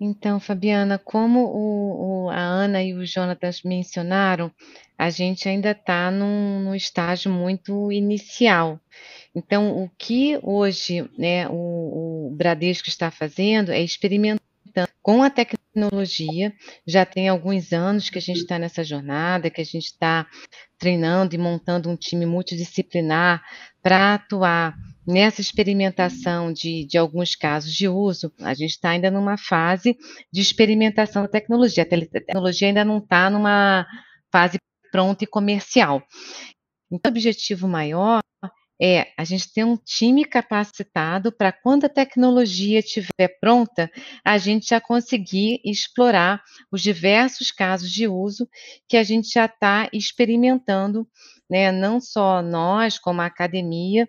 Então, 0.00 0.38
Fabiana, 0.38 0.96
como 0.96 1.40
o, 1.40 2.26
o, 2.26 2.30
a 2.30 2.38
Ana 2.38 2.82
e 2.82 2.94
o 2.94 3.04
Jonatas 3.04 3.62
mencionaram, 3.62 4.50
a 4.96 5.10
gente 5.10 5.48
ainda 5.48 5.72
está 5.72 6.10
num, 6.10 6.60
num, 6.60 6.74
estágio 6.74 7.32
muito 7.32 7.90
inicial. 7.90 8.80
Então, 9.34 9.82
o 9.82 9.90
que 9.98 10.38
hoje 10.42 11.08
né, 11.18 11.48
o, 11.48 12.28
o 12.28 12.30
Bradesco 12.36 12.88
está 12.88 13.10
fazendo 13.10 13.72
é 13.72 13.82
com 15.02 15.22
a 15.22 15.30
tecnologia. 15.30 16.52
Já 16.86 17.06
tem 17.06 17.28
alguns 17.28 17.72
anos 17.72 18.10
que 18.10 18.18
a 18.18 18.20
gente 18.20 18.40
está 18.40 18.58
nessa 18.58 18.84
jornada, 18.84 19.50
que 19.50 19.60
a 19.60 19.64
gente 19.64 19.86
está 19.86 20.26
treinando 20.78 21.34
e 21.34 21.38
montando 21.38 21.88
um 21.88 21.96
time 21.96 22.26
multidisciplinar 22.26 23.42
para 23.82 24.14
atuar 24.14 24.76
nessa 25.06 25.40
experimentação 25.40 26.52
de, 26.52 26.84
de 26.84 26.98
alguns 26.98 27.34
casos 27.34 27.72
de 27.72 27.88
uso, 27.88 28.30
a 28.40 28.52
gente 28.52 28.72
está 28.72 28.90
ainda 28.90 29.10
numa 29.10 29.38
fase 29.38 29.96
de 30.30 30.42
experimentação 30.42 31.22
da 31.22 31.28
tecnologia. 31.28 31.84
A 31.84 31.86
tecnologia 31.86 32.68
ainda 32.68 32.84
não 32.84 32.98
está 32.98 33.30
numa 33.30 33.86
fase 34.30 34.58
pronta 34.92 35.24
e 35.24 35.26
comercial. 35.26 36.02
Então, 36.90 37.10
o 37.10 37.14
objetivo 37.14 37.66
maior 37.66 38.20
é 38.80 39.08
a 39.16 39.24
gente 39.24 39.52
ter 39.52 39.64
um 39.64 39.76
time 39.76 40.24
capacitado 40.24 41.32
para 41.32 41.52
quando 41.52 41.84
a 41.84 41.88
tecnologia 41.88 42.78
estiver 42.78 43.28
pronta, 43.40 43.90
a 44.24 44.38
gente 44.38 44.68
já 44.68 44.80
conseguir 44.80 45.60
explorar 45.64 46.42
os 46.70 46.80
diversos 46.80 47.50
casos 47.50 47.90
de 47.90 48.06
uso 48.06 48.48
que 48.88 48.96
a 48.96 49.02
gente 49.02 49.28
já 49.32 49.46
está 49.46 49.88
experimentando 49.92 51.06
né, 51.50 51.72
não 51.72 52.00
só 52.00 52.42
nós, 52.42 52.98
como 52.98 53.20
a 53.20 53.26
academia, 53.26 54.08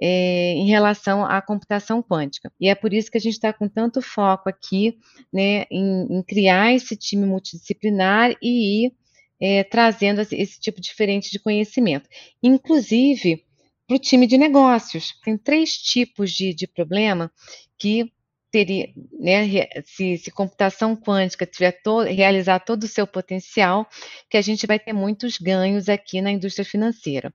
é, 0.00 0.52
em 0.52 0.68
relação 0.68 1.24
à 1.24 1.40
computação 1.40 2.02
quântica. 2.02 2.52
E 2.60 2.68
é 2.68 2.74
por 2.74 2.92
isso 2.92 3.10
que 3.10 3.16
a 3.16 3.20
gente 3.20 3.34
está 3.34 3.52
com 3.52 3.68
tanto 3.68 4.02
foco 4.02 4.48
aqui 4.48 4.98
né, 5.32 5.64
em, 5.70 6.18
em, 6.18 6.22
criar 6.22 6.74
esse 6.74 6.96
time 6.96 7.26
multidisciplinar 7.26 8.36
e 8.42 8.86
ir 8.86 8.92
é, 9.40 9.64
trazendo 9.64 10.20
esse, 10.20 10.36
esse 10.36 10.60
tipo 10.60 10.80
diferente 10.80 11.30
de 11.30 11.38
conhecimento. 11.38 12.08
Inclusive 12.42 13.45
para 13.86 13.96
o 13.96 13.98
time 13.98 14.26
de 14.26 14.36
negócios. 14.36 15.14
Tem 15.24 15.36
três 15.38 15.72
tipos 15.72 16.32
de, 16.32 16.54
de 16.54 16.66
problema 16.66 17.30
que 17.78 18.12
teria, 18.50 18.88
né, 19.18 19.64
se, 19.84 20.16
se 20.18 20.30
computação 20.30 20.96
quântica 20.96 21.44
tiver 21.44 21.72
to, 21.82 22.00
realizar 22.00 22.60
todo 22.60 22.84
o 22.84 22.88
seu 22.88 23.06
potencial, 23.06 23.86
que 24.30 24.36
a 24.36 24.42
gente 24.42 24.66
vai 24.66 24.78
ter 24.78 24.92
muitos 24.92 25.38
ganhos 25.38 25.88
aqui 25.88 26.20
na 26.20 26.30
indústria 26.30 26.64
financeira. 26.64 27.32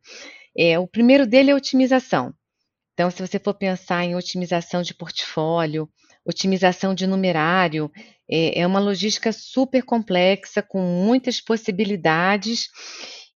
É, 0.58 0.80
o 0.80 0.88
primeiro 0.88 1.28
dele 1.28 1.52
é 1.52 1.56
otimização. 1.56 2.34
Então, 2.94 3.10
se 3.10 3.26
você 3.26 3.40
for 3.40 3.54
pensar 3.54 4.04
em 4.04 4.16
otimização 4.16 4.82
de 4.82 4.94
portfólio, 4.94 5.90
otimização 6.26 6.94
de 6.94 7.08
numerário, 7.08 7.92
é, 8.30 8.62
é 8.62 8.68
uma 8.68 8.80
logística 8.80 9.32
super 9.32 9.84
complexa, 9.84 10.62
com 10.62 10.82
muitas 10.82 11.42
possibilidades, 11.42 12.68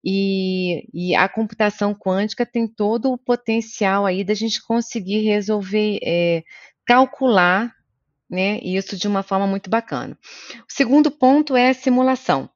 e, 0.06 0.88
e, 0.94 1.16
a 1.16 1.28
computação 1.28 1.96
quântica 1.96 2.46
tem 2.46 2.68
todo 2.68 3.12
o 3.12 3.18
potencial 3.18 4.06
aí 4.06 4.24
da 4.24 4.36
gente 4.36 4.62
conseguir 4.62 5.24
resolver, 5.24 5.98
é, 6.04 6.44
calcular 6.86 7.74
né, 8.30 8.60
isso 8.62 8.96
de 8.96 9.08
uma 9.08 9.24
forma 9.24 9.48
muito 9.48 9.68
bacana. 9.68 10.16
O 10.60 10.72
segundo 10.72 11.10
ponto 11.10 11.56
é 11.56 11.70
a 11.70 11.74
simulação. 11.74 12.48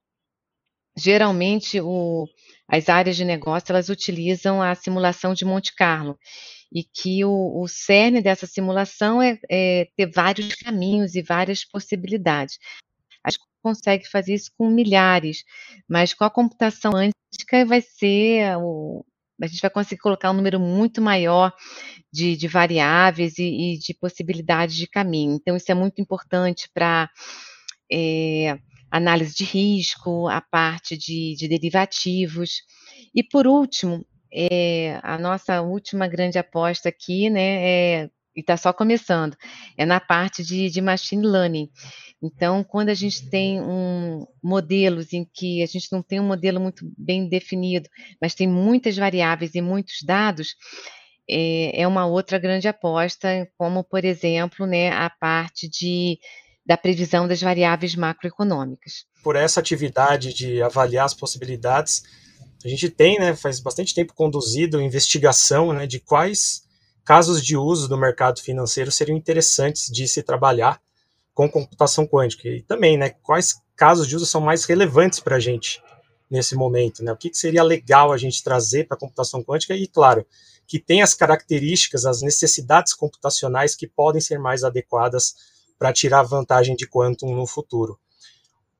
Geralmente, 0.96 1.82
o, 1.82 2.27
as 2.68 2.88
áreas 2.88 3.15
de 3.15 3.25
negócio 3.25 3.72
elas 3.72 3.89
utilizam 3.89 4.62
a 4.62 4.75
simulação 4.75 5.34
de 5.34 5.44
Monte 5.44 5.74
Carlo 5.75 6.20
e 6.72 6.84
que 6.84 7.25
o, 7.25 7.63
o 7.63 7.68
cerne 7.68 8.22
dessa 8.22 8.46
simulação 8.46 9.20
é, 9.22 9.39
é, 9.50 9.88
ter 9.98 10.12
vários 10.12 10.53
caminhos 10.53 11.15
e 11.15 11.24
várias 11.24 11.65
possibilidades. 11.65 12.60
A 13.24 13.32
gente 13.32 13.49
consegue 13.62 14.08
fazer 14.08 14.34
isso 14.34 14.51
com 14.58 14.70
milhares, 14.70 15.44
mas 15.88 16.13
com 16.13 16.24
a 16.24 16.30
computação 16.30 16.92
quântica 16.92 17.66
vai 17.66 17.82
ser 17.82 18.58
o, 18.58 19.06
a 19.42 19.48
gente 19.48 19.62
vai 19.62 19.70
conseguir 19.70 20.01
colocar 20.01 20.32
um 20.32 20.34
número 20.34 20.60
muito 20.60 21.01
maior 21.01 21.54
de, 22.12 22.36
de 22.36 22.48
variáveis 22.48 23.38
e, 23.38 23.75
e, 23.75 23.80
de 23.80 23.94
possibilidades 23.94 24.75
de 24.75 24.88
caminho. 24.88 25.34
Então, 25.36 25.56
isso 25.56 25.72
é 25.72 25.75
muito 25.75 26.01
importante 26.01 26.70
para 26.74 27.10
é, 27.92 28.60
análise 28.92 29.36
de 29.36 29.44
risco, 29.44 30.28
a 30.28 30.42
parte 30.42 30.98
de, 30.98 31.36
de 31.38 31.48
derivativos. 31.48 32.63
E, 33.16 33.24
por 33.24 33.48
último, 33.48 34.06
é, 34.32 35.00
a 35.04 35.18
nossa 35.18 35.62
última 35.62 36.08
grande 36.08 36.38
aposta 36.38 36.89
aqui, 36.89 37.30
né, 37.30 38.04
é, 38.04 38.10
e 38.36 38.42
está 38.42 38.56
só 38.58 38.72
começando, 38.72 39.36
é 39.78 39.86
na 39.86 40.00
parte 40.00 40.44
de, 40.44 40.70
de 40.70 40.82
machine 40.82 41.26
learning. 41.26 41.70
Então, 42.22 42.64
quando 42.64 42.90
a 42.90 42.94
gente 42.94 43.30
tem 43.30 43.62
um, 43.62 44.26
modelos 44.44 45.14
em 45.14 45.26
que 45.34 45.64
a 45.64 45.66
gente 45.66 45.92
não 45.92 46.02
tem 46.02 46.20
um 46.20 46.28
modelo 46.28 46.60
muito 46.60 46.86
bem 46.98 47.28
definido, 47.30 47.90
mas 48.22 48.36
tem 48.36 48.48
muitas 48.48 48.96
variáveis 48.98 49.56
e 49.56 49.62
muitos 49.62 50.04
dados, 50.04 50.56
é, 51.30 51.82
é 51.82 51.88
uma 51.88 52.06
outra 52.06 52.38
grande 52.38 52.68
aposta, 52.68 53.48
como, 53.58 53.84
por 53.84 54.04
exemplo, 54.04 54.66
né, 54.66 54.90
a 54.92 55.10
parte 55.10 55.70
de, 55.70 56.20
da 56.66 56.76
previsão 56.76 57.28
das 57.28 57.42
variáveis 57.42 57.96
macroeconômicas. 57.96 59.06
Por 59.24 59.36
essa 59.36 59.60
atividade 59.60 60.34
de 60.34 60.62
avaliar 60.62 61.06
as 61.06 61.14
possibilidades, 61.14 62.04
a 62.64 62.68
gente 62.68 62.90
tem, 62.90 63.18
né, 63.18 63.36
faz 63.36 63.60
bastante 63.60 63.94
tempo 63.94 64.14
conduzido 64.14 64.82
investigação 64.82 65.72
né, 65.72 65.88
de 65.88 66.00
quais 66.00 66.64
casos 67.10 67.44
de 67.44 67.58
uso 67.58 67.88
do 67.88 67.98
mercado 67.98 68.39
financeiro 68.39 68.92
seriam 68.92 69.18
interessantes 69.18 69.92
de 69.92 70.08
se 70.08 70.22
trabalhar 70.22 70.80
com 71.34 71.50
computação 71.50 72.06
quântica. 72.06 72.48
E 72.48 72.62
também, 72.62 73.00
né, 73.00 73.10
quais 73.24 73.60
casos 73.75 74.08
de 74.08 74.16
uso 74.16 74.28
são 74.28 74.39
mais 74.39 74.63
relevantes 74.63 75.20
para 75.20 75.38
a 75.38 75.39
gente 75.39 75.82
nesse 76.30 76.54
momento, 76.54 77.04
né? 77.04 77.12
O 77.12 77.18
que, 77.18 77.32
que 77.32 77.38
seria 77.39 77.63
legal 77.63 78.13
a 78.13 78.18
gente 78.18 78.44
trazer 78.44 78.88
para 78.88 78.96
a 78.96 79.00
computação 79.00 79.44
quântica 79.44 79.75
e, 79.75 79.88
claro, 79.88 80.24
que 80.68 80.78
tem 80.78 81.01
as 81.01 81.16
características, 81.16 82.06
as 82.06 82.22
necessidades 82.22 82.94
computacionais 82.94 83.75
que 83.75 83.88
podem 83.88 84.22
ser 84.22 84.38
mais 84.38 84.63
adequadas 84.63 85.34
para 85.80 85.92
tirar 85.92 86.22
vantagem 86.22 86.75
de 86.75 86.88
quantum 86.88 87.34
no 87.34 87.48
futuro. 87.48 88.00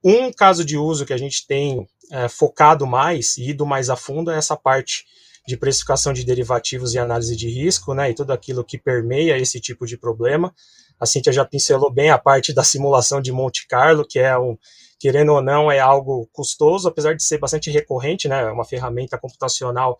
Um 0.04 0.32
caso 0.32 0.64
de 0.64 0.78
uso 0.78 1.04
que 1.04 1.14
a 1.14 1.18
gente 1.18 1.48
tem 1.48 1.90
é, 2.12 2.30
focado 2.30 2.86
mais 2.86 3.40
e 3.40 3.50
ido 3.50 3.66
mais 3.66 3.90
a 3.90 3.96
fundo 3.96 4.30
é 4.30 4.38
essa 4.38 4.56
parte 4.56 5.08
de 5.50 5.58
precificação 5.58 6.14
de 6.14 6.24
derivativos 6.24 6.94
e 6.94 7.00
análise 7.00 7.36
de 7.36 7.50
risco, 7.50 7.96
né, 7.96 8.12
e 8.12 8.14
tudo 8.14 8.32
aquilo 8.32 8.64
que 8.64 8.78
permeia 8.78 9.36
esse 9.36 9.60
tipo 9.60 9.88
de 9.88 9.98
problema. 9.98 10.54
A 11.00 11.08
Cintia 11.08 11.34
já 11.34 11.44
pincelou 11.44 11.92
bem 11.92 12.12
a 12.12 12.20
parte 12.20 12.54
da 12.54 12.64
simulação 12.64 13.20
de 13.20 13.32
Monte 13.32 13.66
Carlo, 13.68 14.06
que 14.08 14.20
é 14.20 14.38
um, 14.38 14.56
querendo 15.00 15.34
ou 15.34 15.42
não, 15.42 15.72
é 15.72 15.80
algo 15.80 16.30
custoso, 16.32 16.88
apesar 16.88 17.16
de 17.16 17.24
ser 17.24 17.40
bastante 17.40 17.72
recorrente, 17.72 18.28
né, 18.28 18.44
é 18.44 18.52
uma 18.52 18.64
ferramenta 18.64 19.18
computacional 19.18 19.98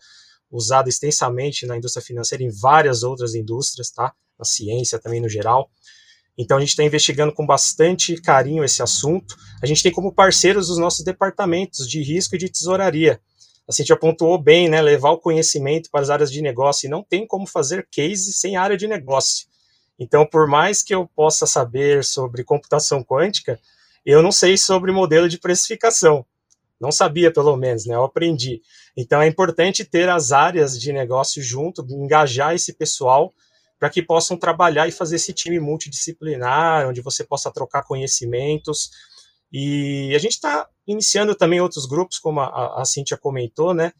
usada 0.48 0.88
extensamente 0.88 1.66
na 1.66 1.76
indústria 1.76 2.04
financeira, 2.04 2.44
em 2.44 2.50
várias 2.50 3.02
outras 3.02 3.34
indústrias, 3.34 3.90
tá, 3.90 4.12
na 4.38 4.44
ciência 4.44 5.00
também 5.00 5.20
no 5.20 5.28
geral. 5.28 5.68
Então 6.38 6.58
a 6.58 6.60
gente 6.60 6.70
está 6.70 6.84
investigando 6.84 7.34
com 7.34 7.44
bastante 7.44 8.14
carinho 8.20 8.62
esse 8.62 8.80
assunto. 8.80 9.34
A 9.60 9.66
gente 9.66 9.82
tem 9.82 9.90
como 9.90 10.14
parceiros 10.14 10.70
os 10.70 10.78
nossos 10.78 11.04
departamentos 11.04 11.88
de 11.88 12.00
risco 12.04 12.36
e 12.36 12.38
de 12.38 12.48
tesouraria. 12.48 13.20
A 13.68 13.72
gente 13.72 13.92
apontou 13.92 14.36
bem, 14.36 14.68
né, 14.68 14.82
levar 14.82 15.10
o 15.10 15.18
conhecimento 15.18 15.90
para 15.90 16.00
as 16.00 16.10
áreas 16.10 16.30
de 16.30 16.42
negócio 16.42 16.86
e 16.86 16.90
não 16.90 17.02
tem 17.02 17.26
como 17.26 17.46
fazer 17.46 17.86
case 17.90 18.32
sem 18.32 18.56
área 18.56 18.76
de 18.76 18.86
negócio. 18.88 19.46
Então, 19.98 20.26
por 20.26 20.46
mais 20.46 20.82
que 20.82 20.94
eu 20.94 21.06
possa 21.06 21.46
saber 21.46 22.02
sobre 22.02 22.42
computação 22.42 23.04
quântica, 23.04 23.60
eu 24.04 24.22
não 24.22 24.32
sei 24.32 24.56
sobre 24.56 24.90
modelo 24.90 25.28
de 25.28 25.38
precificação. 25.38 26.24
Não 26.80 26.90
sabia, 26.90 27.30
pelo 27.30 27.54
menos, 27.56 27.84
né? 27.84 27.94
Eu 27.94 28.04
aprendi. 28.04 28.62
Então, 28.96 29.20
é 29.20 29.26
importante 29.26 29.84
ter 29.84 30.08
as 30.08 30.32
áreas 30.32 30.80
de 30.80 30.92
negócio 30.92 31.42
junto, 31.42 31.86
engajar 31.90 32.54
esse 32.54 32.72
pessoal 32.72 33.32
para 33.78 33.90
que 33.90 34.02
possam 34.02 34.36
trabalhar 34.36 34.88
e 34.88 34.92
fazer 34.92 35.16
esse 35.16 35.32
time 35.32 35.60
multidisciplinar, 35.60 36.88
onde 36.88 37.00
você 37.00 37.22
possa 37.22 37.50
trocar 37.50 37.82
conhecimentos. 37.82 38.90
E 39.52 40.14
a 40.14 40.18
gente 40.18 40.32
está 40.32 40.68
iniciando 40.86 41.34
também 41.34 41.60
outros 41.60 41.86
grupos, 41.86 42.18
como 42.18 42.40
a, 42.40 42.80
a 42.80 42.84
Cíntia 42.84 43.16
comentou, 43.16 43.74
né? 43.74 43.92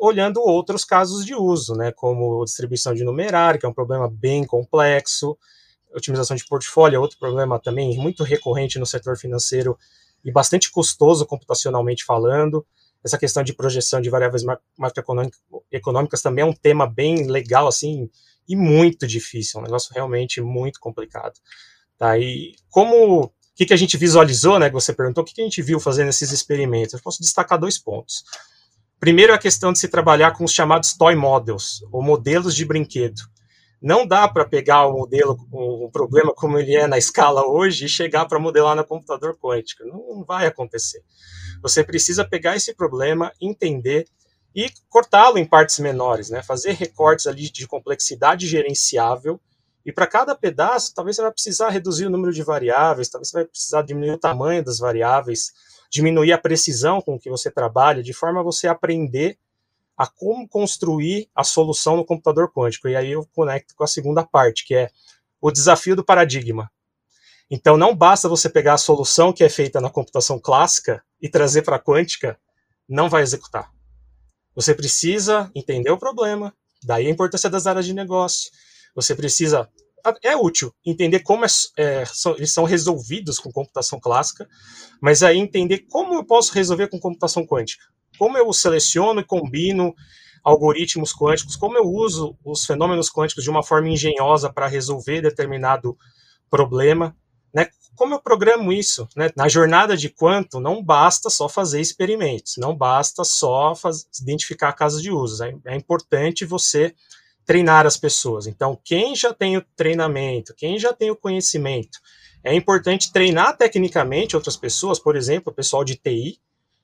olhando 0.00 0.40
outros 0.40 0.84
casos 0.84 1.26
de 1.26 1.34
uso, 1.34 1.74
né, 1.74 1.90
como 1.92 2.44
distribuição 2.44 2.94
de 2.94 3.04
numerário, 3.04 3.58
que 3.58 3.66
é 3.66 3.68
um 3.68 3.74
problema 3.74 4.08
bem 4.08 4.46
complexo, 4.46 5.36
otimização 5.96 6.36
de 6.36 6.46
portfólio 6.46 6.96
é 6.96 7.00
outro 7.00 7.18
problema 7.18 7.58
também 7.58 7.96
muito 7.96 8.22
recorrente 8.22 8.78
no 8.78 8.86
setor 8.86 9.16
financeiro 9.16 9.78
e 10.24 10.30
bastante 10.30 10.70
custoso 10.70 11.24
computacionalmente 11.26 12.04
falando. 12.04 12.66
Essa 13.04 13.18
questão 13.18 13.42
de 13.42 13.54
projeção 13.54 14.00
de 14.00 14.10
variáveis 14.10 14.42
macroeconômicas 14.76 16.22
também 16.22 16.42
é 16.42 16.46
um 16.46 16.52
tema 16.52 16.86
bem 16.86 17.26
legal, 17.26 17.68
assim, 17.68 18.10
e 18.48 18.56
muito 18.56 19.06
difícil, 19.06 19.60
um 19.60 19.62
negócio 19.62 19.92
realmente 19.94 20.40
muito 20.40 20.80
complicado. 20.80 21.34
Tá? 21.96 22.18
E 22.18 22.54
como 22.68 23.32
que, 23.56 23.66
que 23.66 23.74
a 23.74 23.76
gente 23.76 23.96
visualizou, 23.96 24.58
né? 24.58 24.68
Que 24.68 24.74
você 24.74 24.92
perguntou, 24.92 25.22
o 25.22 25.26
que, 25.26 25.34
que 25.34 25.40
a 25.40 25.44
gente 25.44 25.62
viu 25.62 25.80
fazendo 25.80 26.08
esses 26.08 26.30
experimentos? 26.30 26.94
Eu 26.94 27.00
posso 27.00 27.22
destacar 27.22 27.58
dois 27.58 27.78
pontos. 27.78 28.22
Primeiro, 29.00 29.32
a 29.32 29.38
questão 29.38 29.72
de 29.72 29.78
se 29.78 29.88
trabalhar 29.88 30.32
com 30.32 30.44
os 30.44 30.52
chamados 30.52 30.94
toy 30.94 31.14
models, 31.14 31.82
ou 31.90 32.02
modelos 32.02 32.54
de 32.54 32.64
brinquedo. 32.64 33.20
Não 33.80 34.06
dá 34.06 34.26
para 34.26 34.44
pegar 34.44 34.86
o 34.86 34.92
modelo, 34.92 35.38
um 35.52 35.90
problema 35.90 36.34
como 36.34 36.58
ele 36.58 36.74
é 36.74 36.86
na 36.86 36.98
escala 36.98 37.46
hoje, 37.46 37.86
e 37.86 37.88
chegar 37.88 38.26
para 38.26 38.38
modelar 38.38 38.76
no 38.76 38.84
computador 38.84 39.38
quântico. 39.38 39.84
Não 39.84 40.24
vai 40.24 40.46
acontecer. 40.46 41.02
Você 41.62 41.82
precisa 41.82 42.24
pegar 42.24 42.56
esse 42.56 42.74
problema, 42.74 43.32
entender 43.40 44.06
e 44.54 44.70
cortá-lo 44.88 45.38
em 45.38 45.44
partes 45.44 45.78
menores, 45.78 46.30
né? 46.30 46.42
fazer 46.42 46.72
recortes 46.72 47.26
ali 47.26 47.50
de 47.50 47.66
complexidade 47.66 48.46
gerenciável. 48.46 49.38
E 49.86 49.92
para 49.92 50.08
cada 50.08 50.34
pedaço, 50.34 50.92
talvez 50.92 51.14
você 51.14 51.22
vai 51.22 51.30
precisar 51.30 51.68
reduzir 51.68 52.06
o 52.06 52.10
número 52.10 52.32
de 52.32 52.42
variáveis, 52.42 53.08
talvez 53.08 53.28
você 53.28 53.36
vai 53.36 53.44
precisar 53.44 53.82
diminuir 53.82 54.10
o 54.10 54.18
tamanho 54.18 54.64
das 54.64 54.80
variáveis, 54.80 55.52
diminuir 55.88 56.32
a 56.32 56.38
precisão 56.38 57.00
com 57.00 57.16
que 57.16 57.30
você 57.30 57.52
trabalha, 57.52 58.02
de 58.02 58.12
forma 58.12 58.40
a 58.40 58.42
você 58.42 58.66
aprender 58.66 59.38
a 59.96 60.04
como 60.04 60.48
construir 60.48 61.30
a 61.32 61.44
solução 61.44 61.96
no 61.96 62.04
computador 62.04 62.52
quântico. 62.52 62.88
E 62.88 62.96
aí 62.96 63.12
eu 63.12 63.24
conecto 63.32 63.76
com 63.76 63.84
a 63.84 63.86
segunda 63.86 64.24
parte, 64.24 64.66
que 64.66 64.74
é 64.74 64.90
o 65.40 65.52
desafio 65.52 65.94
do 65.94 66.04
paradigma. 66.04 66.68
Então 67.48 67.76
não 67.76 67.94
basta 67.94 68.28
você 68.28 68.50
pegar 68.50 68.74
a 68.74 68.78
solução 68.78 69.32
que 69.32 69.44
é 69.44 69.48
feita 69.48 69.80
na 69.80 69.88
computação 69.88 70.36
clássica 70.36 71.00
e 71.22 71.28
trazer 71.28 71.62
para 71.62 71.76
a 71.76 71.80
quântica, 71.80 72.36
não 72.88 73.08
vai 73.08 73.22
executar. 73.22 73.70
Você 74.52 74.74
precisa 74.74 75.48
entender 75.54 75.92
o 75.92 75.98
problema, 75.98 76.52
daí 76.82 77.06
a 77.06 77.10
importância 77.10 77.48
das 77.48 77.68
áreas 77.68 77.86
de 77.86 77.94
negócio. 77.94 78.50
Você 78.96 79.14
precisa 79.14 79.68
é 80.22 80.36
útil 80.36 80.72
entender 80.84 81.20
como 81.20 81.44
é, 81.44 81.48
é, 81.76 82.04
são, 82.06 82.36
eles 82.36 82.52
são 82.52 82.64
resolvidos 82.64 83.38
com 83.38 83.50
computação 83.50 83.98
clássica, 83.98 84.48
mas 85.00 85.22
aí 85.22 85.36
entender 85.36 85.86
como 85.90 86.14
eu 86.14 86.24
posso 86.24 86.52
resolver 86.52 86.88
com 86.88 87.00
computação 87.00 87.44
quântica. 87.46 87.84
como 88.18 88.38
eu 88.38 88.50
seleciono 88.52 89.20
e 89.20 89.24
combino 89.24 89.94
algoritmos 90.42 91.12
quânticos, 91.12 91.56
como 91.56 91.76
eu 91.76 91.84
uso 91.84 92.38
os 92.44 92.64
fenômenos 92.64 93.10
quânticos 93.10 93.42
de 93.42 93.50
uma 93.50 93.64
forma 93.64 93.88
engenhosa 93.88 94.50
para 94.50 94.68
resolver 94.68 95.20
determinado 95.20 95.98
problema, 96.48 97.16
né? 97.52 97.68
Como 97.96 98.14
eu 98.14 98.20
programo 98.20 98.72
isso? 98.72 99.08
Né? 99.16 99.30
Na 99.34 99.48
jornada 99.48 99.96
de 99.96 100.08
quanto, 100.08 100.60
não 100.60 100.84
basta 100.84 101.28
só 101.30 101.48
fazer 101.48 101.80
experimentos, 101.80 102.54
não 102.58 102.76
basta 102.76 103.24
só 103.24 103.74
faz, 103.74 104.06
identificar 104.22 104.72
casos 104.72 105.02
de 105.02 105.10
uso. 105.10 105.42
É, 105.42 105.54
é 105.64 105.74
importante 105.74 106.44
você 106.44 106.94
treinar 107.46 107.86
as 107.86 107.96
pessoas. 107.96 108.46
Então, 108.46 108.78
quem 108.84 109.14
já 109.14 109.32
tem 109.32 109.56
o 109.56 109.64
treinamento, 109.76 110.52
quem 110.54 110.78
já 110.78 110.92
tem 110.92 111.10
o 111.10 111.16
conhecimento, 111.16 112.00
é 112.42 112.52
importante 112.54 113.12
treinar 113.12 113.56
tecnicamente 113.56 114.36
outras 114.36 114.56
pessoas, 114.56 114.98
por 114.98 115.16
exemplo, 115.16 115.52
o 115.52 115.54
pessoal 115.54 115.84
de 115.84 115.94
TI, 115.94 116.40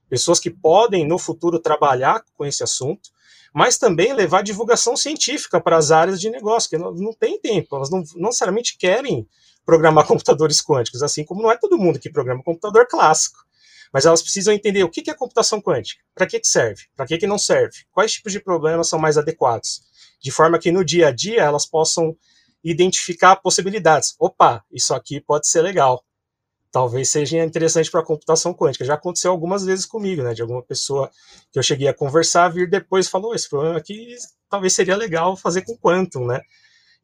pessoas 0.09 0.39
que 0.39 0.51
podem 0.51 1.07
no 1.07 1.19
futuro 1.19 1.59
trabalhar 1.59 2.25
com 2.37 2.47
esse 2.47 2.63
assunto, 2.63 3.11
mas 3.53 3.77
também 3.77 4.13
levar 4.13 4.43
divulgação 4.43 4.97
científica 4.97 5.61
para 5.61 5.77
as 5.77 5.91
áreas 5.91 6.21
de 6.21 6.31
negócio, 6.31 6.71
que 6.71 6.79
não, 6.79 6.93
não 6.93 7.13
tem 7.13 7.39
tempo, 7.41 7.77
elas 7.77 7.91
não, 7.91 8.03
não 8.15 8.29
necessariamente 8.29 8.79
querem 8.79 9.27
programar 9.67 10.07
computadores 10.09 10.63
quânticos, 10.63 11.03
assim 11.03 11.25
como 11.25 11.43
não 11.43 11.51
é 11.51 11.57
todo 11.57 11.79
mundo 11.79 11.99
que 11.99 12.11
programa 12.11 12.43
computador 12.43 12.87
clássico. 12.87 13.39
Mas 13.93 14.07
elas 14.07 14.23
precisam 14.23 14.55
entender 14.55 14.83
o 14.85 14.89
que 14.89 15.11
é 15.11 15.15
computação 15.15 15.61
quântica, 15.61 16.03
para 16.15 16.27
que, 16.27 16.41
que 16.41 16.47
serve, 16.47 16.85
para 16.97 17.07
que, 17.07 17.19
que 17.19 17.27
não 17.27 17.39
serve, 17.39 17.85
quais 17.93 18.13
tipos 18.13 18.33
de 18.33 18.41
problemas 18.41 18.89
são 18.89 18.99
mais 18.99 19.19
adequados, 19.19 19.83
de 20.21 20.31
forma 20.31 20.59
que 20.59 20.73
no 20.73 20.85
dia 20.85 21.09
a 21.09 21.11
dia 21.11 21.43
elas 21.43 21.67
possam 21.67 22.17
identificar 22.65 23.37
possibilidades. 23.37 24.15
Opa, 24.19 24.65
isso 24.71 24.95
aqui 24.95 25.21
pode 25.21 25.47
ser 25.49 25.63
legal. 25.63 26.05
Talvez 26.71 27.11
seja 27.11 27.45
interessante 27.45 27.91
para 27.91 28.01
a 28.01 28.05
computação 28.05 28.55
quântica. 28.55 28.85
Já 28.85 28.95
aconteceu 28.95 29.31
algumas 29.31 29.63
vezes 29.63 29.85
comigo, 29.85 30.23
né? 30.23 30.33
De 30.33 30.41
alguma 30.41 30.63
pessoa 30.63 31.11
que 31.51 31.59
eu 31.59 31.63
cheguei 31.63 31.87
a 31.87 31.93
conversar, 31.93 32.49
vir 32.49 32.71
depois 32.71 33.07
e 33.07 33.11
falou: 33.11 33.35
esse 33.35 33.49
problema 33.49 33.77
aqui 33.77 34.17
talvez 34.49 34.73
seria 34.73 34.97
legal 34.97 35.37
fazer 35.37 35.63
com 35.63 35.77
quantum, 35.77 36.27
né? 36.27 36.41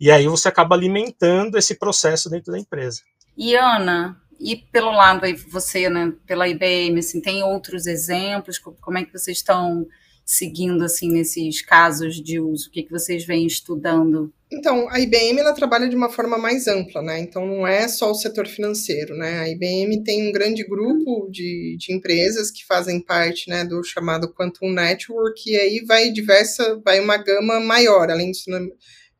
E 0.00 0.10
aí 0.10 0.26
você 0.26 0.48
acaba 0.48 0.74
alimentando 0.74 1.58
esse 1.58 1.74
processo 1.74 2.30
dentro 2.30 2.52
da 2.52 2.58
empresa. 2.58 3.02
E 3.36 3.54
Ana, 3.56 4.20
e 4.38 4.56
pelo 4.56 4.92
lado 4.92 5.24
aí 5.24 5.34
você, 5.34 5.88
né, 5.88 6.12
pela 6.26 6.48
IBM, 6.48 6.98
assim, 6.98 7.20
tem 7.20 7.42
outros 7.42 7.86
exemplos? 7.86 8.58
Como 8.58 8.98
é 8.98 9.04
que 9.04 9.12
vocês 9.12 9.38
estão 9.38 9.86
seguindo 10.24 10.84
assim 10.84 11.10
nesses 11.10 11.62
casos 11.62 12.22
de 12.22 12.38
uso? 12.38 12.68
O 12.68 12.70
que, 12.70 12.82
que 12.82 12.90
vocês 12.90 13.24
vêm 13.24 13.46
estudando? 13.46 14.32
Então, 14.50 14.88
a 14.90 14.98
IBM 15.00 15.40
ela 15.40 15.52
trabalha 15.52 15.88
de 15.88 15.96
uma 15.96 16.10
forma 16.10 16.38
mais 16.38 16.66
ampla, 16.66 17.02
né? 17.02 17.18
Então 17.18 17.46
não 17.46 17.66
é 17.66 17.86
só 17.88 18.10
o 18.10 18.14
setor 18.14 18.46
financeiro, 18.46 19.14
né? 19.16 19.40
A 19.40 19.48
IBM 19.48 20.02
tem 20.04 20.28
um 20.28 20.32
grande 20.32 20.64
grupo 20.64 21.28
de, 21.30 21.76
de 21.78 21.92
empresas 21.92 22.50
que 22.50 22.64
fazem 22.64 23.00
parte, 23.00 23.48
né, 23.50 23.64
do 23.64 23.82
chamado 23.82 24.32
Quantum 24.32 24.70
Network 24.70 25.50
e 25.50 25.56
aí 25.56 25.84
vai 25.86 26.10
diversa, 26.10 26.80
vai 26.84 27.00
uma 27.00 27.16
gama 27.16 27.60
maior, 27.60 28.10
além 28.10 28.30
disso, 28.30 28.50
né, 28.50 28.60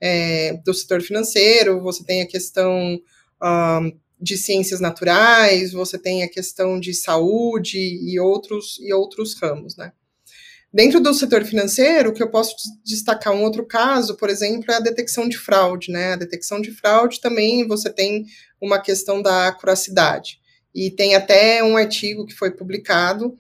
é, 0.01 0.55
do 0.65 0.73
setor 0.73 1.03
financeiro, 1.03 1.83
você 1.83 2.05
tem 2.05 2.23
a 2.23 2.27
questão 2.27 2.99
um, 3.43 3.93
de 4.21 4.37
ciências 4.37 4.81
naturais, 4.81 5.73
você 5.73 5.99
tem 5.99 6.23
a 6.23 6.29
questão 6.29 6.79
de 6.79 6.93
saúde 6.95 7.79
e 7.79 8.19
outros, 8.19 8.79
e 8.81 8.93
outros 8.93 9.35
ramos, 9.41 9.77
né? 9.77 9.93
Dentro 10.73 11.01
do 11.01 11.15
setor 11.15 11.45
financeiro, 11.45 12.13
que 12.13 12.23
eu 12.23 12.31
posso 12.31 12.55
destacar 12.85 13.33
um 13.33 13.43
outro 13.43 13.65
caso, 13.65 14.17
por 14.17 14.29
exemplo, 14.29 14.71
é 14.71 14.75
a 14.75 14.81
detecção 14.81 15.27
de 15.27 15.39
fraude, 15.39 15.91
né? 15.91 16.13
A 16.13 16.17
detecção 16.17 16.61
de 16.61 16.71
fraude 16.71 17.21
também 17.21 17.67
você 17.67 17.91
tem 17.91 18.27
uma 18.61 18.79
questão 18.79 19.23
da 19.23 19.49
acuracidade. 19.49 20.39
E 20.75 20.91
tem 20.91 21.15
até 21.15 21.65
um 21.65 21.77
artigo 21.77 22.27
que 22.27 22.35
foi 22.35 22.51
publicado 22.51 23.39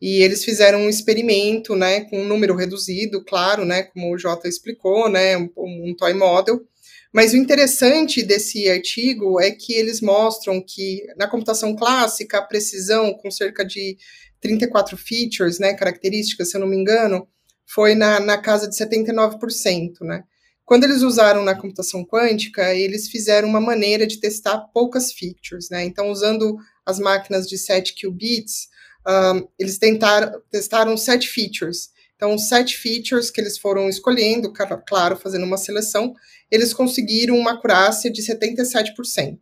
e 0.00 0.22
eles 0.22 0.44
fizeram 0.44 0.82
um 0.82 0.88
experimento, 0.88 1.74
né, 1.74 2.02
com 2.02 2.20
um 2.20 2.24
número 2.24 2.54
reduzido, 2.54 3.24
claro, 3.24 3.64
né, 3.64 3.82
como 3.82 4.14
o 4.14 4.18
Jota 4.18 4.46
explicou, 4.46 5.08
né, 5.08 5.36
um, 5.36 5.50
um 5.56 5.94
toy 5.96 6.14
model. 6.14 6.64
Mas 7.12 7.32
o 7.32 7.36
interessante 7.36 8.22
desse 8.22 8.68
artigo 8.68 9.40
é 9.40 9.50
que 9.50 9.72
eles 9.72 10.00
mostram 10.00 10.60
que 10.60 11.02
na 11.16 11.26
computação 11.26 11.74
clássica, 11.74 12.38
a 12.38 12.42
precisão 12.42 13.14
com 13.14 13.30
cerca 13.30 13.64
de 13.64 13.96
34 14.40 14.96
features, 14.96 15.58
né, 15.58 15.74
características, 15.74 16.50
se 16.50 16.56
eu 16.56 16.60
não 16.60 16.68
me 16.68 16.76
engano, 16.76 17.26
foi 17.66 17.94
na, 17.94 18.20
na 18.20 18.38
casa 18.38 18.68
de 18.68 18.76
79%, 18.76 20.00
né. 20.02 20.22
Quando 20.64 20.84
eles 20.84 21.00
usaram 21.00 21.42
na 21.42 21.54
computação 21.54 22.04
quântica, 22.04 22.74
eles 22.74 23.08
fizeram 23.08 23.48
uma 23.48 23.60
maneira 23.60 24.06
de 24.06 24.20
testar 24.20 24.58
poucas 24.74 25.12
features, 25.12 25.70
né. 25.70 25.84
Então, 25.84 26.10
usando 26.10 26.56
as 26.84 26.98
máquinas 26.98 27.48
de 27.48 27.56
7 27.56 27.94
qubits, 27.94 28.68
um, 29.08 29.48
eles 29.58 29.78
tentaram, 29.78 30.40
testaram 30.50 30.96
sete 30.96 31.28
features. 31.28 31.90
Então, 32.18 32.36
sete 32.36 32.76
features 32.76 33.30
que 33.30 33.40
eles 33.40 33.56
foram 33.56 33.88
escolhendo, 33.88 34.52
claro, 34.84 35.16
fazendo 35.16 35.44
uma 35.44 35.56
seleção, 35.56 36.12
eles 36.50 36.74
conseguiram 36.74 37.36
uma 37.36 37.52
acurácia 37.52 38.10
de 38.10 38.20
77%. 38.20 39.38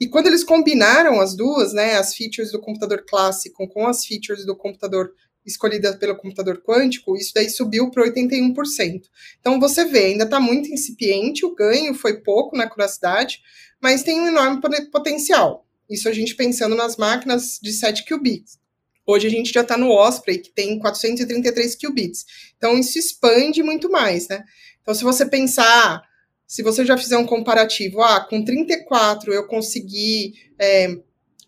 E 0.00 0.08
quando 0.08 0.26
eles 0.26 0.42
combinaram 0.42 1.20
as 1.20 1.36
duas, 1.36 1.72
né, 1.72 1.94
as 1.94 2.16
features 2.16 2.50
do 2.50 2.60
computador 2.60 3.04
clássico 3.08 3.68
com 3.68 3.86
as 3.86 4.04
features 4.04 4.44
do 4.44 4.56
computador 4.56 5.14
escolhidas 5.46 5.94
pelo 5.94 6.16
computador 6.16 6.60
quântico, 6.60 7.16
isso 7.16 7.32
daí 7.32 7.48
subiu 7.48 7.90
para 7.90 8.04
81%. 8.04 9.02
Então 9.38 9.60
você 9.60 9.84
vê, 9.84 10.06
ainda 10.06 10.24
está 10.24 10.40
muito 10.40 10.68
incipiente, 10.68 11.46
o 11.46 11.54
ganho 11.54 11.94
foi 11.94 12.20
pouco 12.20 12.56
na 12.56 12.64
acuracidade, 12.64 13.40
mas 13.80 14.02
tem 14.02 14.20
um 14.20 14.26
enorme 14.26 14.60
potencial. 14.90 15.64
Isso 15.88 16.08
a 16.08 16.12
gente 16.12 16.34
pensando 16.34 16.74
nas 16.74 16.96
máquinas 16.96 17.60
de 17.62 17.72
7 17.72 18.04
qubits. 18.04 18.58
Hoje 19.06 19.28
a 19.28 19.30
gente 19.30 19.52
já 19.52 19.60
está 19.60 19.78
no 19.78 19.90
Osprey, 19.90 20.38
que 20.38 20.50
tem 20.50 20.78
433 20.78 21.76
qubits. 21.76 22.24
Então, 22.56 22.78
isso 22.78 22.98
expande 22.98 23.62
muito 23.62 23.90
mais, 23.90 24.26
né? 24.28 24.42
Então, 24.82 24.94
se 24.94 25.04
você 25.04 25.24
pensar, 25.24 26.02
se 26.46 26.62
você 26.62 26.84
já 26.84 26.96
fizer 26.96 27.16
um 27.16 27.26
comparativo, 27.26 28.02
ah, 28.02 28.20
com 28.20 28.44
34 28.44 29.32
eu 29.32 29.46
consegui 29.46 30.34
é, 30.58 30.96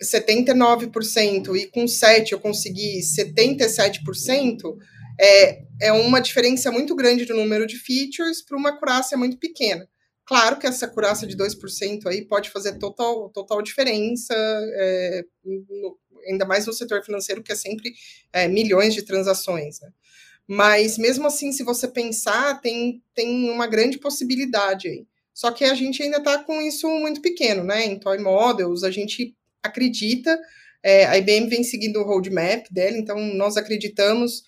79% 0.03 1.57
e 1.57 1.67
com 1.67 1.87
7 1.87 2.33
eu 2.33 2.41
consegui 2.41 3.01
77%, 3.01 4.77
é, 5.21 5.63
é 5.81 5.93
uma 5.93 6.21
diferença 6.21 6.71
muito 6.71 6.95
grande 6.95 7.25
do 7.25 7.35
número 7.35 7.67
de 7.67 7.77
features 7.77 8.43
para 8.43 8.57
uma 8.57 8.71
acurácia 8.71 9.17
muito 9.17 9.37
pequena. 9.37 9.89
Claro 10.25 10.59
que 10.59 10.67
essa 10.67 10.87
acurácia 10.87 11.27
de 11.27 11.37
2% 11.37 12.07
aí 12.07 12.23
pode 12.23 12.51
fazer 12.51 12.79
total, 12.79 13.31
total 13.31 13.63
diferença 13.63 14.35
é, 14.35 15.25
no, 15.45 15.99
ainda 16.27 16.45
mais 16.45 16.67
no 16.67 16.73
setor 16.73 17.05
financeiro, 17.05 17.43
que 17.43 17.53
é 17.53 17.57
sempre 17.57 17.93
é, 18.33 18.49
milhões 18.49 18.95
de 18.95 19.03
transações. 19.03 19.81
Né? 19.81 19.91
Mas 20.47 20.97
mesmo 20.97 21.27
assim, 21.27 21.53
se 21.53 21.63
você 21.63 21.87
pensar, 21.87 22.61
tem, 22.61 23.03
tem 23.15 23.51
uma 23.51 23.67
grande 23.67 23.99
possibilidade 23.99 24.89
aí. 24.89 25.07
Só 25.35 25.53
que 25.53 25.65
a 25.65 25.75
gente 25.75 26.03
ainda 26.03 26.17
está 26.17 26.43
com 26.43 26.61
isso 26.61 26.89
muito 26.89 27.21
pequeno, 27.21 27.63
né? 27.63 27.85
Em 27.85 27.99
Toy 28.01 28.19
Models, 28.19 28.83
a 28.83 28.91
gente 28.91 29.37
acredita, 29.63 30.37
é, 30.83 31.07
a 31.07 31.17
IBM 31.17 31.49
vem 31.49 31.63
seguindo 31.63 32.01
o 32.01 32.05
roadmap 32.05 32.67
dela, 32.73 32.97
então 32.97 33.21
nós 33.35 33.57
acreditamos 33.57 34.43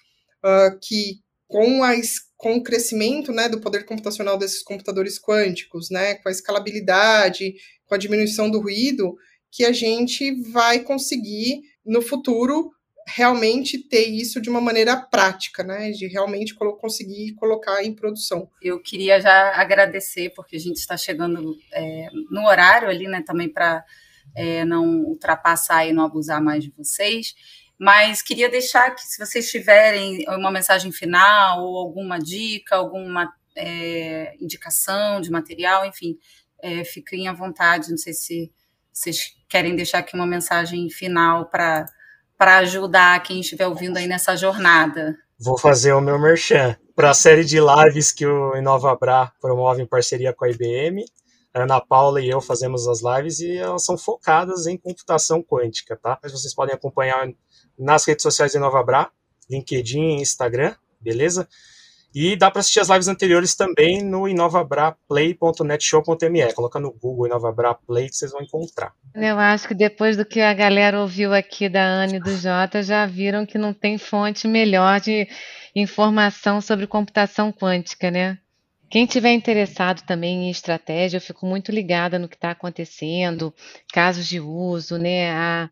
uh, 0.44 0.76
que 0.83 1.20
com, 1.46 1.85
a, 1.85 1.92
com 2.37 2.56
o 2.56 2.62
crescimento 2.62 3.33
né, 3.33 3.48
do 3.48 3.61
poder 3.61 3.85
computacional 3.85 4.38
desses 4.38 4.62
computadores 4.62 5.18
quânticos, 5.18 5.90
né, 5.90 6.14
com 6.14 6.28
a 6.28 6.33
escalabilidade, 6.33 7.54
com 7.87 7.94
a 7.94 7.98
diminuição 7.98 8.50
do 8.50 8.61
ruído, 8.61 9.16
que 9.50 9.64
a 9.64 9.72
gente 9.72 10.40
vai 10.50 10.80
conseguir 10.80 11.62
no 11.84 12.00
futuro 12.00 12.70
realmente 13.06 13.78
ter 13.78 14.06
isso 14.06 14.40
de 14.40 14.48
uma 14.48 14.60
maneira 14.60 14.96
prática, 14.96 15.64
né? 15.64 15.90
De 15.90 16.06
realmente 16.06 16.54
conseguir 16.54 17.34
colocar 17.34 17.82
em 17.82 17.92
produção. 17.92 18.48
Eu 18.62 18.80
queria 18.80 19.20
já 19.20 19.54
agradecer, 19.60 20.30
porque 20.30 20.56
a 20.56 20.60
gente 20.60 20.76
está 20.76 20.96
chegando 20.96 21.56
é, 21.72 22.08
no 22.30 22.46
horário 22.46 22.88
ali, 22.88 23.08
né? 23.08 23.22
Também 23.22 23.48
para 23.48 23.84
é, 24.34 24.64
não 24.64 25.00
ultrapassar 25.02 25.86
e 25.86 25.92
não 25.92 26.04
abusar 26.04 26.42
mais 26.42 26.62
de 26.62 26.70
vocês. 26.70 27.34
Mas 27.78 28.22
queria 28.22 28.48
deixar 28.48 28.94
que, 28.94 29.02
se 29.02 29.18
vocês 29.18 29.50
tiverem 29.50 30.24
uma 30.28 30.50
mensagem 30.50 30.92
final 30.92 31.64
ou 31.64 31.78
alguma 31.78 32.18
dica, 32.18 32.76
alguma 32.76 33.32
é, 33.56 34.36
indicação 34.40 35.20
de 35.20 35.30
material, 35.30 35.86
enfim, 35.86 36.18
é, 36.62 36.84
fiquem 36.84 37.26
à 37.26 37.32
vontade. 37.32 37.90
Não 37.90 37.96
sei 37.96 38.12
se 38.12 38.52
vocês 38.92 39.35
querem 39.48 39.74
deixar 39.74 39.98
aqui 39.98 40.14
uma 40.14 40.26
mensagem 40.26 40.88
final 40.90 41.46
para 41.46 41.87
ajudar 42.59 43.22
quem 43.22 43.40
estiver 43.40 43.66
ouvindo 43.66 43.96
aí 43.96 44.07
nessa 44.07 44.37
jornada? 44.37 45.16
Vou 45.38 45.59
fazer 45.59 45.92
o 45.92 46.00
meu 46.00 46.18
merchan 46.18 46.76
para 46.94 47.11
a 47.11 47.14
série 47.14 47.44
de 47.44 47.59
lives 47.59 48.12
que 48.12 48.26
o 48.26 48.55
InovaBra 48.57 49.33
promove 49.40 49.83
em 49.83 49.87
parceria 49.87 50.35
com 50.35 50.44
a 50.44 50.50
IBM. 50.50 51.05
A 51.53 51.62
Ana 51.62 51.81
Paula 51.81 52.20
e 52.20 52.29
eu 52.29 52.40
fazemos 52.40 52.87
as 52.87 53.00
lives 53.03 53.40
e 53.40 53.57
elas 53.57 53.85
são 53.85 53.96
focadas 53.98 54.66
em 54.66 54.76
computação 54.76 55.42
quântica, 55.42 55.96
tá? 55.96 56.18
Mas 56.22 56.31
vocês 56.31 56.55
podem 56.55 56.74
acompanhar 56.74 57.26
nas 57.79 58.05
redes 58.05 58.22
sociais 58.22 58.53
do 58.53 58.59
InovaBra, 58.59 59.11
LinkedIn 59.48 60.18
e 60.18 60.20
Instagram, 60.20 60.74
beleza? 61.00 61.48
E 62.14 62.37
dá 62.37 62.49
para 62.51 62.61
assistir 62.61 62.81
as 62.81 62.88
lives 62.88 63.09
anteriores 63.09 63.55
também 63.55 64.03
no 64.03 64.27
inovabraplay.netshow.me. 64.29 66.55
Coloca 66.55 66.81
no 66.81 66.92
Google 66.92 67.27
Inovabra 67.27 67.75
Play 67.75 68.09
que 68.09 68.16
vocês 68.16 68.33
vão 68.33 68.42
encontrar. 68.42 68.92
Eu 69.14 69.38
acho 69.38 69.68
que 69.68 69.75
depois 69.75 70.16
do 70.16 70.25
que 70.25 70.40
a 70.40 70.53
galera 70.53 71.01
ouviu 71.01 71.33
aqui 71.33 71.68
da 71.68 71.85
Anne 71.85 72.16
e 72.16 72.20
do 72.20 72.37
Jota, 72.37 72.83
já 72.83 73.07
viram 73.07 73.46
que 73.46 73.59
não 73.59 73.73
tem 73.73 73.96
fonte 73.96 74.49
melhor 74.49 75.01
de 75.01 75.29
informação 75.75 76.61
sobre 76.61 76.87
computação 76.87 77.53
quântica, 77.53 78.11
né? 78.11 78.38
Quem 78.90 79.07
tiver 79.07 79.33
interessado 79.33 80.03
também 80.03 80.49
em 80.49 80.51
estratégia, 80.51 81.18
eu 81.18 81.20
fico 81.20 81.46
muito 81.46 81.70
ligada 81.70 82.18
no 82.18 82.29
que 82.29 82.35
está 82.35 82.51
acontecendo, 82.51 83.55
casos 83.92 84.27
de 84.27 84.40
uso, 84.40 84.99
né? 84.99 85.31
A, 85.31 85.70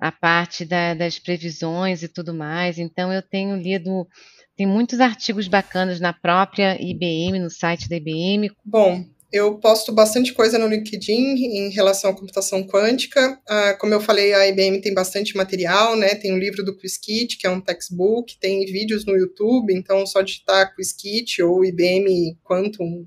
a 0.00 0.10
parte 0.10 0.64
da, 0.64 0.94
das 0.94 1.18
previsões 1.18 2.02
e 2.02 2.08
tudo 2.08 2.32
mais. 2.32 2.78
Então, 2.78 3.12
eu 3.12 3.20
tenho 3.20 3.54
lido 3.56 4.08
tem 4.56 4.66
muitos 4.66 5.00
artigos 5.00 5.48
bacanas 5.48 6.00
na 6.00 6.12
própria 6.12 6.80
IBM, 6.80 7.38
no 7.38 7.50
site 7.50 7.88
da 7.88 7.96
IBM. 7.96 8.50
Bom, 8.64 9.04
eu 9.32 9.58
posto 9.58 9.92
bastante 9.92 10.32
coisa 10.32 10.58
no 10.58 10.68
LinkedIn 10.68 11.12
em 11.12 11.70
relação 11.70 12.10
à 12.10 12.14
computação 12.14 12.62
quântica. 12.64 13.36
Ah, 13.48 13.74
como 13.74 13.92
eu 13.92 14.00
falei, 14.00 14.32
a 14.32 14.46
IBM 14.46 14.80
tem 14.80 14.94
bastante 14.94 15.36
material, 15.36 15.96
né? 15.96 16.14
Tem 16.14 16.30
o 16.30 16.36
um 16.36 16.38
livro 16.38 16.64
do 16.64 16.76
Quiskit, 16.76 17.36
que 17.36 17.46
é 17.46 17.50
um 17.50 17.60
textbook, 17.60 18.38
tem 18.38 18.64
vídeos 18.64 19.04
no 19.04 19.16
YouTube, 19.16 19.74
então 19.74 20.06
só 20.06 20.22
digitar 20.22 20.72
Quiskit 20.76 21.42
ou 21.42 21.64
IBM 21.64 22.38
Quantum 22.44 23.06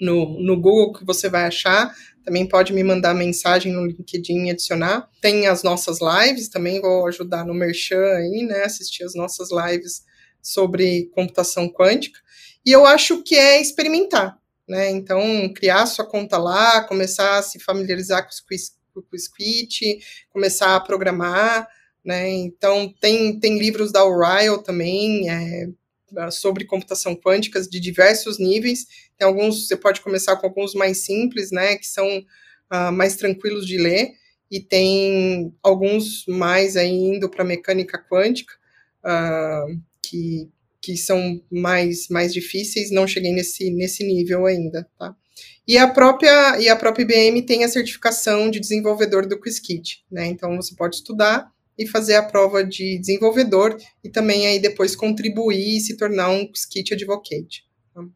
no, 0.00 0.40
no 0.42 0.60
Google 0.60 0.94
que 0.94 1.04
você 1.04 1.28
vai 1.28 1.44
achar. 1.44 1.94
Também 2.24 2.44
pode 2.44 2.72
me 2.72 2.82
mandar 2.82 3.14
mensagem 3.14 3.72
no 3.72 3.86
LinkedIn 3.86 4.46
e 4.46 4.50
adicionar. 4.50 5.08
Tem 5.22 5.46
as 5.46 5.62
nossas 5.62 5.98
lives, 6.00 6.48
também 6.48 6.80
vou 6.80 7.06
ajudar 7.06 7.44
no 7.44 7.54
Merchan 7.54 8.04
aí, 8.16 8.42
né? 8.42 8.64
Assistir 8.64 9.04
as 9.04 9.14
nossas 9.14 9.50
lives 9.52 10.02
sobre 10.46 11.06
computação 11.06 11.68
quântica, 11.68 12.20
e 12.64 12.70
eu 12.70 12.86
acho 12.86 13.22
que 13.22 13.34
é 13.34 13.60
experimentar, 13.60 14.38
né? 14.68 14.90
Então, 14.90 15.52
criar 15.52 15.86
sua 15.86 16.04
conta 16.04 16.38
lá, 16.38 16.84
começar 16.84 17.38
a 17.38 17.42
se 17.42 17.58
familiarizar 17.58 18.22
com 18.22 18.30
o 18.94 19.18
Squid, 19.18 19.98
começar 20.30 20.76
a 20.76 20.80
programar, 20.80 21.68
né? 22.04 22.30
Então, 22.30 22.94
tem, 23.00 23.40
tem 23.40 23.58
livros 23.58 23.90
da 23.90 24.04
Orion 24.04 24.58
também, 24.58 25.28
é, 25.28 25.68
sobre 26.30 26.64
computação 26.64 27.16
quântica 27.16 27.60
de 27.60 27.80
diversos 27.80 28.38
níveis. 28.38 28.86
Tem 29.18 29.26
alguns, 29.26 29.66
você 29.66 29.76
pode 29.76 30.00
começar 30.00 30.36
com 30.36 30.46
alguns 30.46 30.74
mais 30.74 30.98
simples, 30.98 31.50
né, 31.50 31.76
que 31.76 31.86
são 31.86 32.06
uh, 32.72 32.92
mais 32.92 33.16
tranquilos 33.16 33.66
de 33.66 33.78
ler, 33.78 34.12
e 34.48 34.60
tem 34.60 35.52
alguns 35.60 36.24
mais 36.28 36.76
aí 36.76 36.92
indo 36.92 37.28
para 37.28 37.42
mecânica 37.42 37.98
quântica, 37.98 38.54
uh, 39.04 39.76
que, 40.08 40.48
que 40.80 40.96
são 40.96 41.40
mais, 41.50 42.08
mais 42.08 42.32
difíceis, 42.32 42.90
não 42.90 43.06
cheguei 43.06 43.32
nesse, 43.32 43.70
nesse 43.70 44.04
nível 44.04 44.46
ainda, 44.46 44.88
tá? 44.98 45.14
E 45.68 45.76
a 45.76 45.88
própria 45.88 46.60
e 46.60 46.68
a 46.68 46.76
própria 46.76 47.02
IBM 47.02 47.42
tem 47.42 47.64
a 47.64 47.68
certificação 47.68 48.48
de 48.48 48.60
desenvolvedor 48.60 49.26
do 49.26 49.40
Quiskit, 49.40 50.04
né? 50.10 50.26
Então 50.26 50.56
você 50.56 50.74
pode 50.76 50.96
estudar 50.96 51.50
e 51.76 51.86
fazer 51.86 52.14
a 52.14 52.22
prova 52.22 52.64
de 52.64 52.98
desenvolvedor 52.98 53.76
e 54.02 54.08
também 54.08 54.46
aí 54.46 54.58
depois 54.60 54.94
contribuir 54.94 55.76
e 55.76 55.80
se 55.80 55.96
tornar 55.96 56.30
um 56.30 56.46
Quiskit 56.46 56.94
Advocate. 56.94 57.66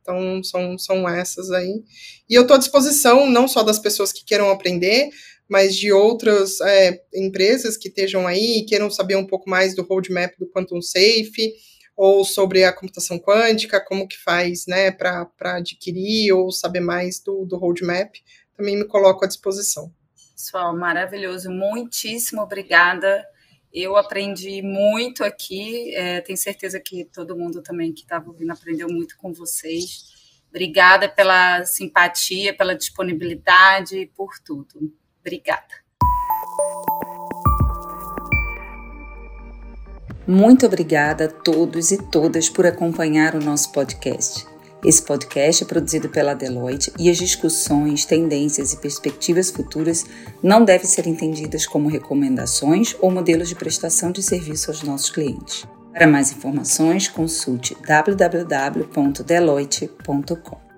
Então 0.01 0.43
são, 0.45 0.79
são 0.79 1.09
essas 1.09 1.51
aí. 1.51 1.83
E 2.29 2.35
eu 2.35 2.43
estou 2.43 2.55
à 2.55 2.59
disposição 2.59 3.29
não 3.29 3.49
só 3.49 3.63
das 3.63 3.79
pessoas 3.79 4.13
que 4.13 4.25
queiram 4.25 4.51
aprender, 4.51 5.11
mas 5.49 5.77
de 5.77 5.93
outras 5.93 6.61
é, 6.61 7.03
empresas 7.13 7.77
que 7.77 7.89
estejam 7.89 8.27
aí 8.27 8.59
e 8.59 8.65
queiram 8.65 8.91
saber 8.91 9.17
um 9.17 9.27
pouco 9.27 9.51
mais 9.51 9.75
do 9.75 9.83
roadmap 9.83 10.33
do 10.39 10.47
Quantum 10.47 10.81
Safe, 10.81 11.55
ou 12.03 12.25
sobre 12.25 12.65
a 12.65 12.73
computação 12.73 13.19
quântica, 13.19 13.79
como 13.79 14.09
que 14.09 14.17
faz, 14.17 14.65
né, 14.67 14.91
para 14.91 15.29
adquirir 15.43 16.33
ou 16.33 16.51
saber 16.51 16.81
mais 16.81 17.21
do, 17.21 17.45
do 17.45 17.59
roadmap, 17.59 18.15
também 18.57 18.75
me 18.75 18.87
coloco 18.87 19.23
à 19.23 19.29
disposição. 19.29 19.93
Pessoal, 20.35 20.75
maravilhoso, 20.75 21.51
muitíssimo 21.51 22.41
obrigada. 22.41 23.23
Eu 23.71 23.99
aprendi 23.99 24.63
muito 24.63 25.23
aqui, 25.23 25.95
é, 25.95 26.23
tenho 26.23 26.39
certeza 26.39 26.81
que 26.81 27.05
todo 27.05 27.37
mundo 27.37 27.61
também 27.61 27.93
que 27.93 28.01
estava 28.01 28.31
ouvindo 28.31 28.51
aprendeu 28.51 28.89
muito 28.89 29.19
com 29.19 29.35
vocês. 29.35 30.07
Obrigada 30.49 31.07
pela 31.07 31.67
simpatia, 31.67 32.57
pela 32.57 32.75
disponibilidade, 32.75 34.11
por 34.17 34.39
tudo. 34.43 34.91
Obrigada. 35.21 35.80
Muito 40.31 40.65
obrigada 40.65 41.25
a 41.25 41.29
todos 41.29 41.91
e 41.91 41.99
todas 41.99 42.49
por 42.49 42.65
acompanhar 42.65 43.35
o 43.35 43.45
nosso 43.45 43.73
podcast. 43.73 44.47
Esse 44.85 45.03
podcast 45.03 45.65
é 45.65 45.67
produzido 45.67 46.09
pela 46.09 46.35
Deloitte 46.35 46.93
e 46.97 47.11
as 47.11 47.17
discussões, 47.17 48.05
tendências 48.05 48.73
e 48.73 48.77
perspectivas 48.77 49.51
futuras 49.51 50.07
não 50.41 50.65
devem 50.65 50.87
ser 50.87 51.09
entendidas 51.09 51.67
como 51.67 51.89
recomendações 51.89 52.95
ou 53.01 53.11
modelos 53.11 53.49
de 53.49 53.57
prestação 53.57 54.13
de 54.13 54.23
serviço 54.23 54.71
aos 54.71 54.85
nossos 54.85 55.11
clientes. 55.11 55.67
Para 55.93 56.07
mais 56.07 56.31
informações, 56.31 57.09
consulte 57.09 57.77
www.deloitte.com. 57.85 60.70